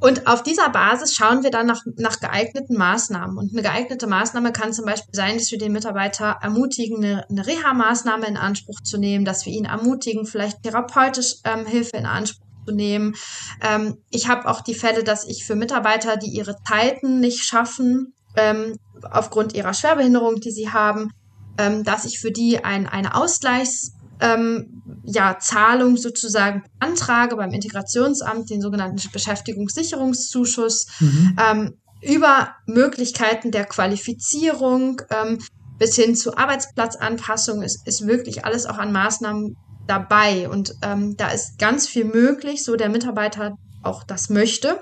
Und 0.00 0.26
auf 0.26 0.42
dieser 0.42 0.70
Basis 0.70 1.14
schauen 1.14 1.42
wir 1.42 1.50
dann 1.50 1.66
nach, 1.66 1.82
nach 1.96 2.20
geeigneten 2.20 2.76
Maßnahmen. 2.76 3.36
Und 3.36 3.52
eine 3.52 3.62
geeignete 3.62 4.06
Maßnahme 4.06 4.52
kann 4.52 4.72
zum 4.72 4.86
Beispiel 4.86 5.14
sein, 5.14 5.36
dass 5.36 5.50
wir 5.50 5.58
den 5.58 5.72
Mitarbeiter 5.72 6.38
ermutigen, 6.40 7.04
eine, 7.04 7.28
eine 7.28 7.46
Reha-Maßnahme 7.46 8.26
in 8.26 8.36
Anspruch 8.38 8.80
zu 8.80 8.98
nehmen, 8.98 9.24
dass 9.24 9.44
wir 9.44 9.52
ihn 9.52 9.66
ermutigen, 9.66 10.26
vielleicht 10.26 10.62
therapeutisch 10.62 11.36
ähm, 11.44 11.66
Hilfe 11.66 11.98
in 11.98 12.06
Anspruch 12.06 12.46
zu 12.66 12.74
nehmen. 12.74 13.14
Ähm, 13.62 13.98
ich 14.10 14.28
habe 14.28 14.48
auch 14.48 14.62
die 14.62 14.74
Fälle, 14.74 15.04
dass 15.04 15.26
ich 15.26 15.44
für 15.44 15.54
Mitarbeiter, 15.54 16.16
die 16.16 16.30
ihre 16.30 16.56
Zeiten 16.66 17.20
nicht 17.20 17.44
schaffen, 17.44 18.14
ähm, 18.36 18.76
aufgrund 19.10 19.54
ihrer 19.54 19.74
Schwerbehinderung, 19.74 20.36
die 20.36 20.50
sie 20.50 20.70
haben, 20.70 21.10
ähm, 21.58 21.84
dass 21.84 22.06
ich 22.06 22.20
für 22.20 22.30
die 22.30 22.64
ein, 22.64 22.86
eine 22.86 23.14
Ausgleichs 23.14 23.92
ähm, 24.20 24.82
ja, 25.04 25.38
Zahlung 25.38 25.96
sozusagen 25.96 26.64
antrage 26.78 27.36
beim 27.36 27.50
Integrationsamt, 27.50 28.50
den 28.50 28.60
sogenannten 28.60 29.00
Beschäftigungssicherungszuschuss, 29.12 30.86
mhm. 31.00 31.36
ähm, 31.38 31.74
über 32.02 32.54
Möglichkeiten 32.66 33.50
der 33.50 33.64
Qualifizierung 33.64 35.02
ähm, 35.10 35.38
bis 35.78 35.96
hin 35.96 36.14
zu 36.14 36.36
Arbeitsplatzanpassung 36.36 37.62
ist, 37.62 37.86
ist 37.86 38.06
wirklich 38.06 38.44
alles 38.44 38.66
auch 38.66 38.78
an 38.78 38.92
Maßnahmen 38.92 39.56
dabei. 39.86 40.48
Und 40.48 40.74
ähm, 40.82 41.16
da 41.16 41.28
ist 41.28 41.58
ganz 41.58 41.86
viel 41.86 42.04
möglich, 42.04 42.64
so 42.64 42.76
der 42.76 42.88
Mitarbeiter 42.88 43.56
auch 43.82 44.04
das 44.04 44.30
möchte. 44.30 44.80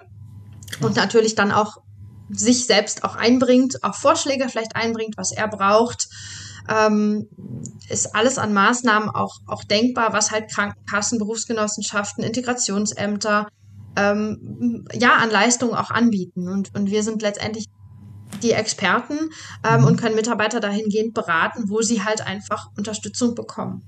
Klar. 0.70 0.90
Und 0.90 0.96
natürlich 0.96 1.34
dann 1.34 1.52
auch 1.52 1.78
sich 2.30 2.66
selbst 2.66 3.04
auch 3.04 3.16
einbringt, 3.16 3.82
auch 3.82 3.94
Vorschläge 3.94 4.48
vielleicht 4.48 4.76
einbringt, 4.76 5.16
was 5.16 5.32
er 5.32 5.48
braucht 5.48 6.08
ähm, 6.68 7.28
ist 7.88 8.14
alles 8.14 8.38
an 8.38 8.52
Maßnahmen 8.52 9.08
auch, 9.08 9.38
auch 9.46 9.64
denkbar, 9.64 10.12
was 10.12 10.30
halt 10.30 10.50
Krankenkassen, 10.50 11.18
Berufsgenossenschaften, 11.18 12.24
Integrationsämter 12.24 13.48
ähm, 13.96 14.86
ja 14.92 15.16
an 15.16 15.30
Leistungen 15.30 15.74
auch 15.74 15.90
anbieten. 15.90 16.48
Und, 16.48 16.74
und 16.74 16.90
wir 16.90 17.02
sind 17.02 17.22
letztendlich 17.22 17.66
die 18.42 18.52
Experten 18.52 19.30
ähm, 19.68 19.84
und 19.84 19.96
können 19.96 20.14
Mitarbeiter 20.14 20.60
dahingehend 20.60 21.14
beraten, 21.14 21.68
wo 21.68 21.82
sie 21.82 22.04
halt 22.04 22.26
einfach 22.26 22.70
Unterstützung 22.76 23.34
bekommen. 23.34 23.82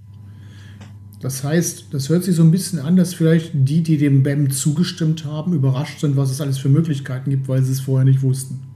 Das 1.21 1.45
heißt, 1.45 1.93
das 1.93 2.09
hört 2.09 2.25
sich 2.25 2.35
so 2.35 2.43
ein 2.43 2.51
bisschen 2.51 2.79
an, 2.79 2.97
dass 2.97 3.13
vielleicht 3.13 3.51
die, 3.53 3.83
die 3.83 3.99
dem 3.99 4.23
BEM 4.23 4.51
zugestimmt 4.51 5.27
haben, 5.27 5.53
überrascht 5.53 6.01
sind, 6.01 6.17
was 6.17 6.31
es 6.31 6.41
alles 6.41 6.57
für 6.57 6.71
Möglichkeiten 6.71 7.29
gibt, 7.29 7.47
weil 7.47 7.63
sie 7.63 7.73
es 7.73 7.81
vorher 7.81 8.07
nicht 8.07 8.23
wussten. 8.23 8.70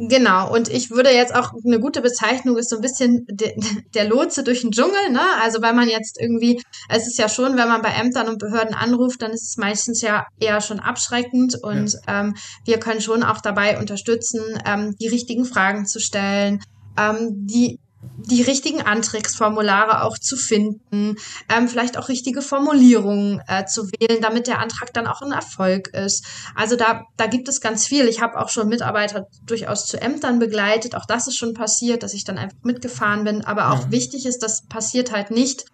Genau, 0.00 0.54
und 0.54 0.68
ich 0.68 0.92
würde 0.92 1.10
jetzt 1.10 1.34
auch, 1.34 1.52
eine 1.64 1.80
gute 1.80 2.00
Bezeichnung 2.00 2.56
ist 2.56 2.70
so 2.70 2.76
ein 2.76 2.82
bisschen 2.82 3.26
de, 3.28 3.52
der 3.94 4.04
Lotse 4.08 4.44
durch 4.44 4.60
den 4.60 4.70
Dschungel, 4.70 5.10
ne? 5.10 5.20
Also 5.42 5.60
wenn 5.60 5.74
man 5.74 5.88
jetzt 5.88 6.20
irgendwie, 6.20 6.62
es 6.88 7.08
ist 7.08 7.18
ja 7.18 7.28
schon, 7.28 7.56
wenn 7.56 7.66
man 7.66 7.82
bei 7.82 7.88
Ämtern 7.88 8.28
und 8.28 8.38
Behörden 8.38 8.74
anruft, 8.74 9.20
dann 9.22 9.32
ist 9.32 9.48
es 9.48 9.56
meistens 9.56 10.00
ja 10.00 10.24
eher 10.38 10.60
schon 10.60 10.78
abschreckend 10.78 11.56
und 11.60 11.94
ja. 12.06 12.20
ähm, 12.20 12.36
wir 12.64 12.78
können 12.78 13.00
schon 13.00 13.24
auch 13.24 13.40
dabei 13.40 13.76
unterstützen, 13.80 14.40
ähm, 14.64 14.94
die 15.00 15.08
richtigen 15.08 15.44
Fragen 15.44 15.84
zu 15.84 15.98
stellen, 15.98 16.60
ähm, 16.96 17.30
die 17.32 17.80
die 18.00 18.42
richtigen 18.42 18.82
Antragsformulare 18.82 20.02
auch 20.02 20.18
zu 20.18 20.36
finden, 20.36 21.16
ähm, 21.48 21.68
vielleicht 21.68 21.96
auch 21.96 22.08
richtige 22.08 22.42
Formulierungen 22.42 23.42
äh, 23.48 23.64
zu 23.64 23.90
wählen, 23.90 24.20
damit 24.20 24.46
der 24.46 24.60
Antrag 24.60 24.92
dann 24.92 25.06
auch 25.06 25.22
ein 25.22 25.32
Erfolg 25.32 25.88
ist. 25.88 26.24
Also 26.54 26.76
da, 26.76 27.04
da 27.16 27.26
gibt 27.26 27.48
es 27.48 27.60
ganz 27.60 27.86
viel. 27.86 28.06
Ich 28.06 28.20
habe 28.20 28.38
auch 28.38 28.48
schon 28.50 28.68
Mitarbeiter 28.68 29.26
durchaus 29.46 29.86
zu 29.86 30.00
Ämtern 30.00 30.38
begleitet. 30.38 30.94
Auch 30.94 31.06
das 31.06 31.26
ist 31.26 31.36
schon 31.36 31.54
passiert, 31.54 32.02
dass 32.02 32.14
ich 32.14 32.24
dann 32.24 32.38
einfach 32.38 32.58
mitgefahren 32.62 33.24
bin. 33.24 33.44
Aber 33.44 33.72
auch 33.72 33.84
ja. 33.84 33.90
wichtig 33.90 34.26
ist, 34.26 34.42
das 34.42 34.62
passiert 34.66 35.12
halt 35.12 35.30
nicht 35.30 35.64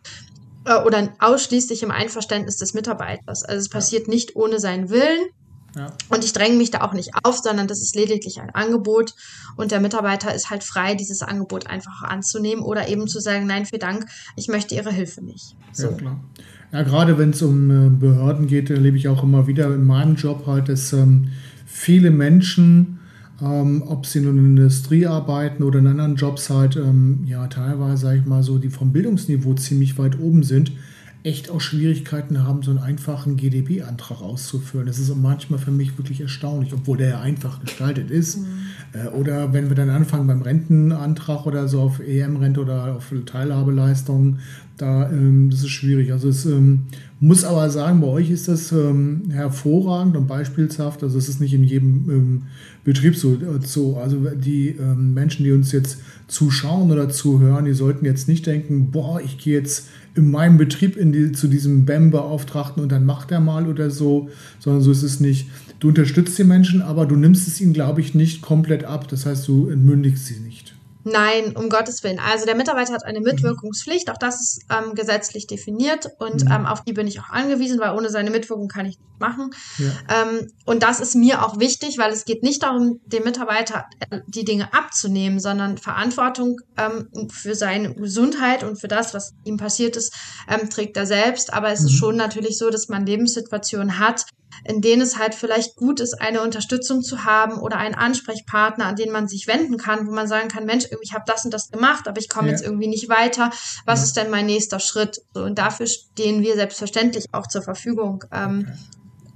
äh, 0.65 0.83
oder 0.83 1.15
ausschließlich 1.19 1.83
im 1.83 1.91
Einverständnis 1.91 2.57
des 2.57 2.75
Mitarbeiters. 2.75 3.45
Also 3.45 3.61
es 3.61 3.69
passiert 3.69 4.09
nicht 4.09 4.37
ohne 4.37 4.61
seinen 4.61 4.91
Willen. 4.91 5.29
Ja. 5.77 5.93
Und 6.09 6.25
ich 6.25 6.33
dränge 6.33 6.57
mich 6.57 6.71
da 6.71 6.83
auch 6.83 6.93
nicht 6.93 7.11
auf, 7.23 7.39
sondern 7.39 7.67
das 7.67 7.83
ist 7.83 7.97
lediglich 7.97 8.41
ein 8.41 8.51
Angebot 8.51 9.15
und 9.57 9.71
der 9.71 9.81
Mitarbeiter 9.81 10.35
ist 10.35 10.51
halt 10.51 10.63
frei, 10.63 10.95
dieses 10.95 11.23
Angebot 11.23 11.67
einfach 11.67 12.03
anzunehmen 12.03 12.63
oder 12.63 12.89
eben 12.89 13.09
zu 13.09 13.21
sagen, 13.21 13.47
nein, 13.47 13.67
vielen 13.67 13.81
Dank, 13.81 14.07
ich 14.37 14.49
möchte 14.49 14.75
Ihre 14.75 14.93
Hilfe 14.93 15.23
nicht. 15.23 15.57
So. 15.73 15.89
Ja, 15.89 15.93
klar. 15.93 16.21
Ja, 16.73 16.83
gerade 16.83 17.19
wenn 17.19 17.31
es 17.31 17.43
um 17.43 17.71
äh, 17.71 17.89
Behörden 17.89 18.47
geht, 18.47 18.71
erlebe 18.71 18.97
ich 18.97 19.09
auch 19.09 19.23
immer 19.23 19.47
wieder 19.47 19.73
in 19.73 19.85
meinem 19.85 20.17
Job 20.17 20.47
halt, 20.47 20.69
dass 20.69 20.93
ähm, 20.93 21.29
viele 21.67 22.11
Menschen, 22.11 22.99
ähm, 23.41 23.85
ob 23.87 24.07
sie 24.07 24.21
nun 24.21 24.39
in 24.39 24.57
der 24.57 24.65
Industrie 24.65 25.07
arbeiten 25.07 25.63
oder 25.63 25.79
in 25.79 25.87
anderen 25.87 26.17
Jobs 26.17 26.51
halt, 26.51 26.77
ähm, 26.77 27.23
ja, 27.27 27.47
teilweise, 27.47 28.03
sage 28.03 28.19
ich 28.19 28.27
mal 28.27 28.43
so, 28.43 28.59
die 28.59 28.71
vom 28.71 28.93
Bildungsniveau 28.93 29.55
ziemlich 29.55 29.99
weit 29.99 30.19
oben 30.19 30.43
sind, 30.43 30.73
echt 31.25 31.51
auch 31.51 31.61
Schwierigkeiten 31.61 32.45
haben, 32.45 32.63
so 32.63 32.71
einen 32.71 32.81
einfachen 32.81 33.39
GDB-Antrag 33.39 34.21
auszufüllen. 34.21 34.87
Das 34.87 34.99
ist 34.99 35.15
manchmal 35.17 35.59
für 35.59 35.71
mich 35.71 35.97
wirklich 35.97 36.21
erstaunlich, 36.21 36.75
obwohl 36.75 36.99
der 36.99 37.09
ja 37.09 37.21
einfach 37.21 37.61
gestaltet 37.61 38.11
ist. 38.11 38.41
Mhm. 38.41 38.45
Äh, 38.93 39.09
oder 39.09 39.55
wenn 39.55 39.71
wir 39.71 39.75
dann 39.75 39.89
anfangen 39.89 40.27
beim 40.27 40.43
Rentenantrag 40.43 41.47
oder 41.47 41.67
so 41.67 41.81
auf 41.81 41.99
EM-Rente 41.99 42.61
oder 42.61 42.97
auf 42.97 43.11
Teilhabeleistungen, 43.25 44.41
da 44.77 45.09
ähm, 45.11 45.49
das 45.51 45.61
ist 45.61 45.71
schwierig. 45.71 46.13
Also 46.13 46.29
es 46.29 46.45
ähm, 46.45 46.83
muss 47.21 47.45
aber 47.45 47.71
sagen, 47.71 48.03
bei 48.03 48.09
euch 48.09 48.31
ist 48.31 48.49
das 48.49 48.71
ähm, 48.73 49.23
hervorragend 49.31 50.17
und 50.17 50.27
beispielshaft. 50.27 51.03
Also 51.03 51.17
es 51.17 51.31
ist 51.31 51.41
nicht 51.41 51.55
in 51.55 51.65
jedem 51.65 52.11
ähm, 52.11 52.43
Betrieb 52.85 53.17
so, 53.17 53.33
äh, 53.33 53.65
so. 53.65 53.97
Also 53.97 54.19
die 54.35 54.71
ähm, 54.71 55.15
Menschen, 55.15 55.45
die 55.45 55.53
uns 55.53 55.73
jetzt 55.73 56.01
zuschauen 56.27 56.91
oder 56.91 57.09
zuhören, 57.09 57.65
die 57.65 57.73
sollten 57.73 58.05
jetzt 58.05 58.29
nicht 58.29 58.47
denken, 58.47 58.91
boah, 58.91 59.21
ich 59.25 59.39
gehe 59.39 59.59
jetzt 59.59 59.89
in 60.15 60.31
meinem 60.31 60.59
Betrieb 60.59 60.97
in 60.97 61.13
die, 61.13 61.33
zu 61.33 61.49
diesem 61.49 61.85
BAM-Beauftragten 61.87 62.83
und 62.83 62.93
dann 62.93 63.05
macht 63.05 63.33
er 63.33 63.41
mal 63.41 63.67
oder 63.67 63.91
so, 63.91 64.31
sondern 64.61 64.83
so 64.83 64.93
ist 64.93 65.03
es 65.03 65.21
nicht. 65.21 65.49
Du 65.81 65.89
unterstützt 65.89 66.39
die 66.39 66.45
Menschen, 66.45 66.83
aber 66.83 67.07
du 67.07 67.17
nimmst 67.17 67.49
es 67.49 67.61
ihnen, 67.61 67.73
glaube 67.73 68.01
ich, 68.01 68.15
nicht 68.15 68.41
komplett 68.41 68.85
ab. 68.85 69.09
Das 69.09 69.27
heißt, 69.27 69.47
du 69.49 69.69
entmündigst 69.69 70.27
sie 70.27 70.41
nicht. 70.41 70.74
Nein, 71.05 71.57
um 71.57 71.69
Gottes 71.69 72.03
Willen. 72.03 72.19
Also 72.19 72.47
der 72.47 72.55
Mitarbeiter 72.55 72.95
hat 72.95 73.05
eine. 73.05 73.25
Mitwirkungspflicht, 73.25 74.11
auch 74.11 74.19
das 74.19 74.41
ist 74.41 74.67
ähm, 74.71 74.95
gesetzlich 74.95 75.47
definiert 75.47 76.11
und 76.19 76.45
mhm. 76.45 76.53
ähm, 76.53 76.67
auf 76.67 76.85
die 76.85 76.93
bin 76.93 77.07
ich 77.07 77.21
auch 77.21 77.31
angewiesen, 77.31 77.81
weil 77.81 77.97
ohne 77.97 78.11
seine 78.11 78.31
Mitwirkung 78.31 78.69
kann 78.69 78.87
ich 78.87 78.99
nicht 78.99 79.21
machen. 79.21 79.51
Ja. 79.79 80.23
Ähm, 80.23 80.53
und 80.65 80.83
das 80.83 81.01
ist 81.01 81.15
mir 81.15 81.45
auch 81.45 81.59
wichtig, 81.59 81.99
weil 81.99 82.13
es 82.13 82.25
geht 82.25 82.43
nicht 82.43 82.63
darum, 82.63 83.01
dem 83.07 83.25
Mitarbeiter 83.25 83.87
äh, 84.11 84.21
die 84.27 84.45
Dinge 84.45 84.73
abzunehmen, 84.73 85.41
sondern 85.41 85.79
Verantwortung 85.79 86.61
ähm, 86.77 87.09
für 87.31 87.55
seine 87.55 87.95
Gesundheit 87.95 88.65
und 88.65 88.81
für 88.81 88.89
das, 88.89 89.15
was 89.15 89.35
ihm 89.45 89.57
passiert 89.57 89.97
ist, 89.97 90.15
ähm, 90.49 90.69
trägt 90.71 90.97
er 90.97 91.07
selbst. 91.07 91.53
Aber 91.53 91.71
es 91.71 91.81
mhm. 91.81 91.87
ist 91.87 91.93
schon 91.95 92.17
natürlich 92.17 92.59
so, 92.59 92.71
dass 92.71 92.89
man 92.89 93.07
Lebenssituationen 93.07 93.99
hat, 93.99 94.27
in 94.65 94.81
denen 94.81 95.03
es 95.03 95.19
halt 95.19 95.35
vielleicht 95.35 95.77
gut 95.77 96.01
ist, 96.01 96.21
eine 96.21 96.43
Unterstützung 96.43 97.03
zu 97.03 97.25
haben 97.25 97.59
oder 97.59 97.77
einen 97.77 97.95
Ansprechpartner, 97.95 98.87
an 98.87 98.97
den 98.97 99.11
man 99.11 99.29
sich 99.29 99.47
wenden 99.47 99.77
kann, 99.77 100.07
wo 100.07 100.13
man 100.13 100.29
sagen 100.29 100.49
kann, 100.49 100.65
Mensch, 100.65 100.87
ich 101.03 101.13
habe 101.13 101.25
das 101.27 101.45
und 101.45 101.53
das 101.53 101.71
gemacht, 101.71 102.09
aber 102.09 102.21
ich 102.21 102.29
komme 102.29 102.49
ja. 102.49 102.53
jetzt 102.53 102.65
irgendwie 102.65 102.89
nicht 102.89 103.09
weiter. 103.09 103.51
Was 103.85 104.01
ja. 104.01 104.05
ist 104.05 104.17
denn 104.17 104.31
mein 104.31 104.47
nächster 104.47 104.81
Schritt? 104.81 105.21
Und 105.35 105.59
dafür 105.59 105.87
stehen 105.87 106.43
wir 106.43 106.55
selbstverständlich 106.55 107.27
auch 107.33 107.47
zur 107.47 107.63
Verfügung. 107.63 108.25
Ähm, 108.33 108.67
okay 108.69 108.79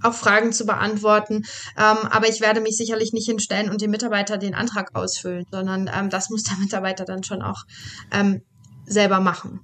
auch 0.03 0.15
Fragen 0.15 0.53
zu 0.53 0.65
beantworten. 0.65 1.45
Ähm, 1.77 1.97
aber 2.11 2.29
ich 2.29 2.41
werde 2.41 2.61
mich 2.61 2.77
sicherlich 2.77 3.13
nicht 3.13 3.27
hinstellen 3.27 3.71
und 3.71 3.81
dem 3.81 3.91
Mitarbeiter 3.91 4.39
den 4.39 4.55
Antrag 4.55 4.95
ausfüllen, 4.95 5.45
sondern 5.51 5.91
ähm, 5.93 6.11
das 6.11 6.31
muss 6.31 6.45
der 6.45 6.57
Mitarbeiter 6.59 7.05
dann 7.05 7.25
schon 7.25 7.43
auch 7.43 7.65
ähm, 8.13 8.43
selber 8.87 9.21
machen. 9.21 9.61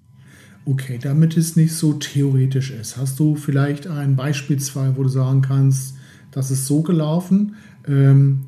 Okay, 0.66 0.98
damit 1.00 1.36
es 1.36 1.56
nicht 1.56 1.74
so 1.74 1.92
theoretisch 1.92 2.70
ist, 2.70 2.96
hast 2.96 3.20
du 3.20 3.34
vielleicht 3.36 3.86
ein 3.86 4.16
Beispielsfall, 4.16 4.96
wo 4.96 5.02
du 5.02 5.10
sagen 5.10 5.42
kannst, 5.42 5.96
das 6.30 6.50
ist 6.50 6.66
so 6.66 6.82
gelaufen. 6.82 7.56
Ähm, 7.86 8.40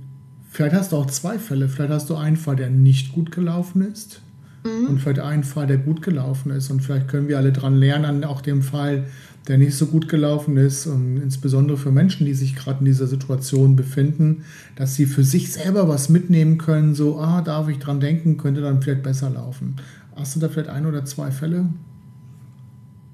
vielleicht 0.51 0.75
hast 0.75 0.93
du 0.93 0.97
auch 0.97 1.07
zwei 1.07 1.39
Fälle. 1.39 1.69
Vielleicht 1.69 1.93
hast 1.93 2.11
du 2.11 2.17
einen 2.17 2.37
Fall, 2.37 2.57
der 2.57 2.71
nicht 2.71 3.13
gut 3.13 3.31
gelaufen 3.31 3.83
ist 3.83 4.23
mhm. 4.65 4.89
und 4.89 5.01
vielleicht 5.01 5.21
einen 5.21 5.45
Fall, 5.45 5.67
der 5.67 5.79
gut 5.79 6.03
gelaufen 6.03 6.51
ist. 6.51 6.71
Und 6.71 6.81
vielleicht 6.81 7.09
können 7.09 7.29
wir 7.29 7.39
alle 7.39 7.53
dran 7.53 7.77
lernen, 7.77 8.05
an 8.05 8.25
auch 8.25 8.41
dem 8.41 8.63
Fall, 8.63 9.05
der 9.47 9.59
nicht 9.59 9.75
so 9.75 9.87
gut 9.87 10.09
gelaufen 10.09 10.57
ist. 10.57 10.87
Und 10.87 11.19
insbesondere 11.19 11.77
für 11.77 11.93
Menschen, 11.93 12.27
die 12.27 12.35
sich 12.35 12.57
gerade 12.57 12.81
in 12.81 12.87
dieser 12.87 13.07
Situation 13.07 13.77
befinden, 13.77 14.45
dass 14.75 14.95
sie 14.95 15.07
für 15.07 15.23
sich 15.23 15.53
selber 15.53 15.87
was 15.87 16.09
mitnehmen 16.09 16.59
können. 16.59 16.95
So, 16.95 17.19
ah, 17.19 17.43
darf 17.43 17.69
ich 17.69 17.79
dran 17.79 18.01
denken, 18.01 18.37
könnte 18.37 18.63
dann 18.63 18.83
vielleicht 18.83 19.03
besser 19.03 19.31
laufen. 19.31 19.77
Hast 20.17 20.35
du 20.35 20.41
da 20.41 20.49
vielleicht 20.49 20.71
ein 20.71 20.87
oder 20.87 21.05
zwei 21.05 21.31
Fälle? 21.31 21.67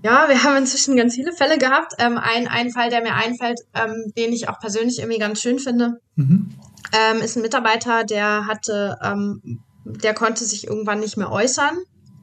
Ja, 0.03 0.29
wir 0.29 0.43
haben 0.43 0.57
inzwischen 0.57 0.97
ganz 0.97 1.15
viele 1.15 1.33
Fälle 1.33 1.59
gehabt. 1.59 1.95
Ähm, 1.99 2.19
ein, 2.19 2.49
ein 2.49 2.71
Fall, 2.71 2.91
der 2.91 3.03
mir 3.03 3.15
einfällt, 3.15 3.61
ähm, 3.75 4.13
den 4.17 4.33
ich 4.33 4.49
auch 4.49 4.59
persönlich 4.59 4.99
irgendwie 4.99 5.19
ganz 5.19 5.41
schön 5.41 5.59
finde, 5.59 6.01
mhm. 6.17 6.51
ähm, 6.93 7.23
ist 7.23 7.37
ein 7.37 7.43
Mitarbeiter, 7.43 8.05
der 8.05 8.47
hatte, 8.47 8.99
ähm, 9.03 9.61
der 9.85 10.15
konnte 10.15 10.45
sich 10.45 10.67
irgendwann 10.67 11.01
nicht 11.01 11.17
mehr 11.17 11.31
äußern. 11.31 11.79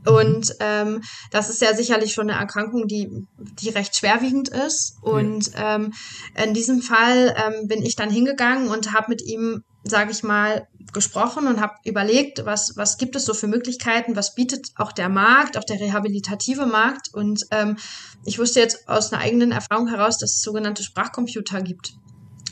Mhm. 0.05 0.13
Und 0.13 0.55
ähm, 0.59 1.01
das 1.31 1.49
ist 1.49 1.61
ja 1.61 1.75
sicherlich 1.75 2.13
schon 2.13 2.29
eine 2.29 2.39
Erkrankung, 2.39 2.87
die, 2.87 3.09
die 3.37 3.69
recht 3.69 3.95
schwerwiegend 3.95 4.49
ist. 4.49 4.97
Und 5.01 5.53
ja. 5.53 5.75
ähm, 5.75 5.93
in 6.41 6.53
diesem 6.53 6.81
Fall 6.81 7.35
ähm, 7.37 7.67
bin 7.67 7.83
ich 7.83 7.95
dann 7.95 8.09
hingegangen 8.09 8.69
und 8.69 8.93
habe 8.93 9.09
mit 9.09 9.21
ihm, 9.21 9.63
sage 9.83 10.11
ich 10.11 10.23
mal, 10.23 10.67
gesprochen 10.91 11.47
und 11.47 11.61
habe 11.61 11.75
überlegt, 11.85 12.45
was, 12.45 12.73
was 12.75 12.97
gibt 12.97 13.15
es 13.15 13.25
so 13.25 13.33
für 13.33 13.47
Möglichkeiten, 13.47 14.15
was 14.15 14.33
bietet 14.33 14.69
auch 14.75 14.91
der 14.91 15.09
Markt, 15.09 15.57
auch 15.57 15.63
der 15.63 15.79
rehabilitative 15.79 16.65
Markt. 16.65 17.13
Und 17.13 17.45
ähm, 17.51 17.77
ich 18.25 18.39
wusste 18.39 18.59
jetzt 18.59 18.89
aus 18.89 19.11
einer 19.11 19.21
eigenen 19.21 19.51
Erfahrung 19.51 19.87
heraus, 19.87 20.17
dass 20.17 20.31
es 20.31 20.41
sogenannte 20.41 20.83
Sprachcomputer 20.83 21.61
gibt. 21.61 21.93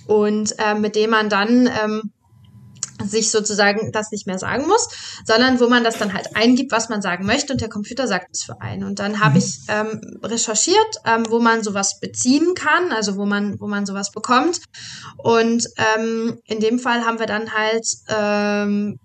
Und 0.06 0.54
äh, 0.60 0.75
mit 0.75 0.96
dem 0.96 1.10
man 1.10 1.30
dann 1.30 1.68
ähm, 1.68 2.12
sich 3.06 3.32
sozusagen 3.32 3.92
das 3.92 4.12
nicht 4.12 4.27
mehr 4.27 4.39
sagen 4.39 4.68
muss, 4.68 4.89
sondern 5.25 5.60
wo 5.60 5.68
man 5.68 5.84
das 5.84 5.98
dann 5.98 6.13
halt 6.13 6.36
eingibt, 6.36 6.72
was 6.72 6.89
man 6.89 7.01
sagen 7.01 7.25
möchte 7.25 7.54
und 7.54 7.62
der 7.62 7.70
Computer 7.70 8.08
sagt 8.08 8.30
es 8.34 8.44
für 8.44 8.62
einen. 8.62 8.84
Und 8.84 9.00
dann 9.00 9.20
habe 9.20 9.32
mhm. 9.32 9.38
ich 9.38 9.60
ähm, 9.68 10.20
recherchiert, 10.24 10.98
ähm, 11.06 11.25
wo 11.30 11.39
man 11.39 11.63
sowas 11.63 12.00
beziehen 12.00 12.54
kann, 12.56 12.92
also 12.92 13.18
wo 13.18 13.25
man, 13.25 13.60
wo 13.60 13.68
man 13.68 13.86
sowas 13.86 14.12
bekommt. 14.12 14.62
Und 15.18 15.68
ähm, 15.96 16.39
in 16.46 16.60
dem 16.60 16.80
Fall 16.80 17.06
haben 17.06 17.20
wir 17.20 17.27
dann 17.27 17.54
halt 17.54 17.86
ähm, 18.10 19.00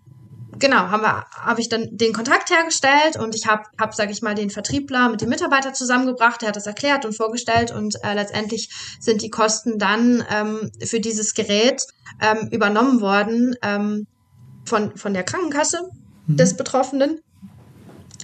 genau, 0.58 0.88
haben 0.88 1.02
wir, 1.02 1.26
habe 1.30 1.60
ich 1.60 1.68
dann 1.68 1.88
den 1.90 2.12
Kontakt 2.12 2.50
hergestellt 2.50 3.16
und 3.16 3.34
ich 3.34 3.46
habe, 3.46 3.64
hab, 3.78 3.94
sage 3.94 4.12
ich 4.12 4.22
mal, 4.22 4.34
den 4.34 4.50
Vertriebler 4.50 5.08
mit 5.08 5.20
dem 5.20 5.28
Mitarbeiter 5.28 5.72
zusammengebracht, 5.72 6.42
der 6.42 6.48
hat 6.48 6.56
das 6.56 6.66
erklärt 6.66 7.04
und 7.04 7.16
vorgestellt 7.16 7.70
und 7.70 7.96
äh, 8.04 8.14
letztendlich 8.14 8.70
sind 9.00 9.22
die 9.22 9.30
Kosten 9.30 9.78
dann 9.78 10.24
ähm, 10.30 10.70
für 10.84 11.00
dieses 11.00 11.34
Gerät 11.34 11.82
ähm, 12.20 12.48
übernommen 12.50 13.00
worden 13.00 13.54
ähm, 13.62 14.06
von, 14.64 14.96
von 14.96 15.14
der 15.14 15.24
Krankenkasse 15.24 15.88
mhm. 16.26 16.36
des 16.36 16.56
Betroffenen. 16.56 17.20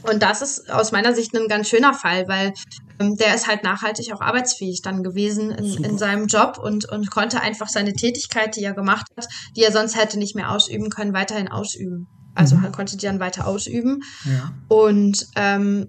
Und 0.05 0.23
das 0.23 0.43
ist 0.43 0.71
aus 0.71 0.93
meiner 0.93 1.13
Sicht 1.13 1.35
ein 1.35 1.49
ganz 1.49 1.69
schöner 1.69 1.93
Fall, 1.93 2.29
weil 2.29 2.55
ähm, 3.01 3.17
der 3.17 3.35
ist 3.35 3.49
halt 3.49 3.65
nachhaltig 3.65 4.13
auch 4.13 4.21
arbeitsfähig 4.21 4.81
dann 4.83 5.03
gewesen 5.03 5.51
in, 5.51 5.85
in 5.85 5.99
seinem 5.99 6.27
Job 6.27 6.59
und, 6.63 6.89
und 6.89 7.11
konnte 7.11 7.41
einfach 7.41 7.69
seine 7.69 7.93
Tätigkeit, 7.93 8.55
die 8.55 8.63
er 8.63 8.75
gemacht 8.75 9.07
hat, 9.17 9.27
die 9.57 9.63
er 9.63 9.73
sonst 9.73 9.97
hätte 9.97 10.19
nicht 10.19 10.37
mehr 10.37 10.53
ausüben 10.53 10.89
können, 10.89 11.15
weiterhin 11.15 11.49
ausüben. 11.49 12.07
Also 12.39 12.57
mhm. 12.57 12.71
konnte 12.71 12.97
die 12.97 13.05
dann 13.05 13.19
weiter 13.19 13.47
ausüben. 13.49 14.05
Ja. 14.25 14.53
Und 14.69 15.27
ähm, 15.35 15.89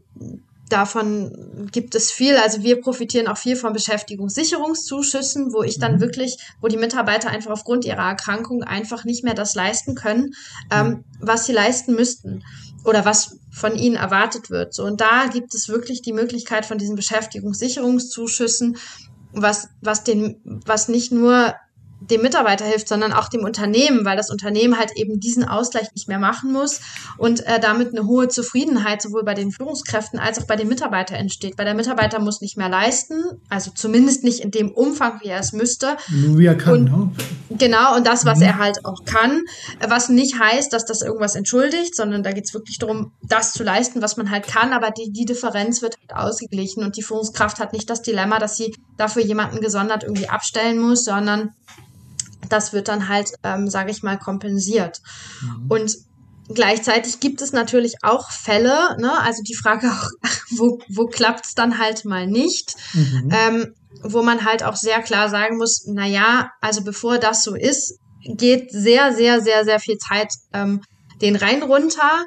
davon 0.70 1.70
gibt 1.72 1.94
es 1.94 2.12
viel. 2.12 2.38
Also 2.38 2.64
wir 2.64 2.82
profitieren 2.82 3.28
auch 3.28 3.38
viel 3.38 3.56
von 3.56 3.72
Beschäftigungssicherungszuschüssen, 3.72 5.54
wo 5.54 5.62
ich 5.62 5.78
dann 5.78 5.96
mhm. 5.96 6.00
wirklich, 6.02 6.38
wo 6.60 6.68
die 6.68 6.78
Mitarbeiter 6.78 7.30
einfach 7.30 7.52
aufgrund 7.52 7.86
ihrer 7.86 8.08
Erkrankung 8.08 8.64
einfach 8.64 9.06
nicht 9.06 9.24
mehr 9.24 9.36
das 9.36 9.54
leisten 9.54 9.94
können, 9.94 10.34
ähm, 10.72 11.04
was 11.20 11.46
sie 11.46 11.54
leisten 11.54 11.94
müssten 11.94 12.44
oder 12.84 13.06
was 13.06 13.38
von 13.52 13.76
ihnen 13.76 13.96
erwartet 13.96 14.50
wird. 14.50 14.74
So, 14.74 14.86
und 14.86 15.02
da 15.02 15.28
gibt 15.32 15.54
es 15.54 15.70
wirklich 15.70 16.02
die 16.02 16.14
Möglichkeit 16.14 16.66
von 16.66 16.80
diesen 16.80 16.96
Beschäftigungssicherungszuschüssen, 16.96 18.78
was, 19.34 19.70
was 19.82 20.04
den, 20.04 20.42
was 20.66 20.88
nicht 20.88 21.12
nur 21.12 21.54
dem 22.10 22.22
Mitarbeiter 22.22 22.66
hilft, 22.66 22.88
sondern 22.88 23.14
auch 23.14 23.30
dem 23.30 23.44
Unternehmen, 23.44 24.06
weil 24.06 24.18
das 24.18 24.30
Unternehmen 24.30 24.78
halt 24.78 24.92
eben 24.96 25.20
diesen 25.20 25.48
Ausgleich 25.48 25.92
nicht 25.94 26.08
mehr 26.08 26.20
machen 26.20 26.52
muss 26.52 26.82
und 27.18 27.46
äh, 27.46 27.60
damit 27.60 27.90
eine 27.90 28.08
hohe 28.08 28.28
Zufriedenheit 28.28 29.02
sowohl 29.02 29.24
bei 29.24 29.34
den 29.34 29.52
Führungskräften 29.52 30.20
als 30.20 30.40
auch 30.40 30.46
bei 30.46 30.56
den 30.56 30.68
Mitarbeitern 30.68 31.18
entsteht. 31.18 31.58
Weil 31.58 31.66
der 31.66 31.74
Mitarbeiter 31.74 32.20
muss 32.20 32.42
nicht 32.42 32.58
mehr 32.58 32.70
leisten, 32.70 33.24
also 33.50 33.72
zumindest 33.74 34.24
nicht 34.24 34.40
in 34.40 34.52
dem 34.52 34.72
Umfang, 34.72 35.20
wie 35.22 35.30
er 35.30 35.40
es 35.40 35.54
müsste. 35.54 35.98
Nur 36.10 36.38
wie 36.38 36.46
er 36.46 36.56
kann, 36.56 36.74
und, 36.74 36.86
ne? 36.86 37.12
Genau, 37.58 37.96
und 37.96 38.08
das, 38.08 38.26
was 38.26 38.40
mhm. 38.40 38.46
er 38.46 38.58
halt 38.58 38.86
auch 38.86 39.06
kann, 39.06 39.42
was 39.88 40.10
nicht 40.10 40.40
heißt, 40.40 40.72
dass 40.74 40.86
das 40.86 41.02
irgendwas 41.02 41.36
entschuldigt, 41.36 41.96
sondern 41.96 42.24
da 42.24 42.32
geht 42.32 42.46
es 42.46 42.54
wirklich 42.54 42.78
darum, 42.78 43.12
das 43.22 43.54
zu 43.54 43.64
leisten, 43.64 44.02
was 44.02 44.18
man 44.18 44.30
halt 44.30 44.48
kann, 44.48 44.74
aber 44.74 44.92
die, 44.92 45.12
die 45.12 45.26
Differenz 45.26 45.82
wird 45.82 45.96
halt 45.98 46.20
ausgeglichen 46.20 46.84
und 46.84 46.98
die 46.98 47.04
Führungskraft 47.04 47.60
hat 47.60 47.74
nicht 47.74 47.90
das 47.90 48.02
Dilemma, 48.02 48.40
dass 48.40 48.58
sie 48.58 48.76
dafür 48.98 49.24
jemanden 49.24 49.62
gesondert 49.62 50.04
irgendwie 50.04 50.30
abstellen 50.30 50.80
muss, 50.80 51.04
sondern 51.04 51.54
das 52.50 52.74
wird 52.74 52.88
dann 52.88 53.08
halt, 53.08 53.32
ähm, 53.44 53.70
sage 53.70 53.92
ich 53.92 54.04
mal, 54.04 54.18
kompensiert. 54.18 55.02
Mhm. 55.42 55.66
Und 55.70 55.98
gleichzeitig 56.50 57.20
gibt 57.20 57.42
es 57.42 57.54
natürlich 57.54 58.04
auch 58.04 58.32
Fälle, 58.32 58.98
ne? 59.00 59.20
also 59.22 59.42
die 59.44 59.56
Frage 59.56 59.88
auch, 59.92 60.10
wo, 60.52 60.80
wo 60.90 61.06
klappt 61.08 61.46
es 61.46 61.56
dann 61.56 61.78
halt 61.78 62.06
mal 62.06 62.28
nicht, 62.28 62.76
mhm. 62.94 63.30
ähm, 63.32 63.74
wo 64.04 64.24
man 64.24 64.46
halt 64.46 64.64
auch 64.64 64.76
sehr 64.76 65.02
klar 65.02 65.30
sagen 65.30 65.58
muss, 65.58 65.86
na 65.88 66.06
ja, 66.06 66.52
also 66.62 66.84
bevor 66.84 67.18
das 67.18 67.44
so 67.44 67.56
ist, 67.56 68.00
geht 68.24 68.72
sehr, 68.72 69.14
sehr, 69.14 69.42
sehr, 69.42 69.64
sehr 69.64 69.80
viel 69.80 69.98
Zeit 69.98 70.34
ähm, 70.54 70.82
den 71.22 71.36
Rhein 71.36 71.64
runter. 71.64 72.26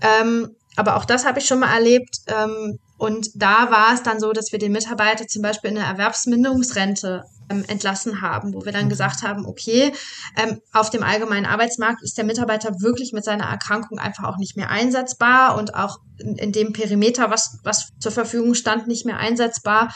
Ähm, 0.00 0.56
aber 0.76 0.96
auch 0.96 1.04
das 1.04 1.24
habe 1.24 1.38
ich 1.38 1.46
schon 1.46 1.60
mal 1.60 1.72
erlebt. 1.72 2.18
Ähm, 2.26 2.78
und 2.98 3.30
da 3.34 3.70
war 3.70 3.92
es 3.92 4.02
dann 4.02 4.20
so, 4.20 4.32
dass 4.32 4.52
wir 4.52 4.58
den 4.58 4.72
Mitarbeiter 4.72 5.26
zum 5.26 5.42
Beispiel 5.42 5.70
in 5.70 5.78
eine 5.78 5.86
Erwerbsminderungsrente 5.86 7.24
ähm, 7.50 7.64
entlassen 7.68 8.22
haben, 8.22 8.54
wo 8.54 8.64
wir 8.64 8.72
dann 8.72 8.86
mhm. 8.86 8.90
gesagt 8.90 9.22
haben, 9.22 9.46
okay, 9.46 9.92
ähm, 10.36 10.60
auf 10.72 10.90
dem 10.90 11.02
allgemeinen 11.02 11.46
Arbeitsmarkt 11.46 12.02
ist 12.02 12.16
der 12.16 12.24
Mitarbeiter 12.24 12.80
wirklich 12.80 13.12
mit 13.12 13.24
seiner 13.24 13.44
Erkrankung 13.44 13.98
einfach 13.98 14.24
auch 14.24 14.38
nicht 14.38 14.56
mehr 14.56 14.70
einsetzbar 14.70 15.56
und 15.58 15.74
auch 15.74 15.98
in, 16.18 16.36
in 16.36 16.52
dem 16.52 16.72
Perimeter, 16.72 17.30
was, 17.30 17.58
was 17.62 17.90
zur 17.98 18.12
Verfügung 18.12 18.54
stand, 18.54 18.88
nicht 18.88 19.04
mehr 19.04 19.18
einsetzbar. 19.18 19.94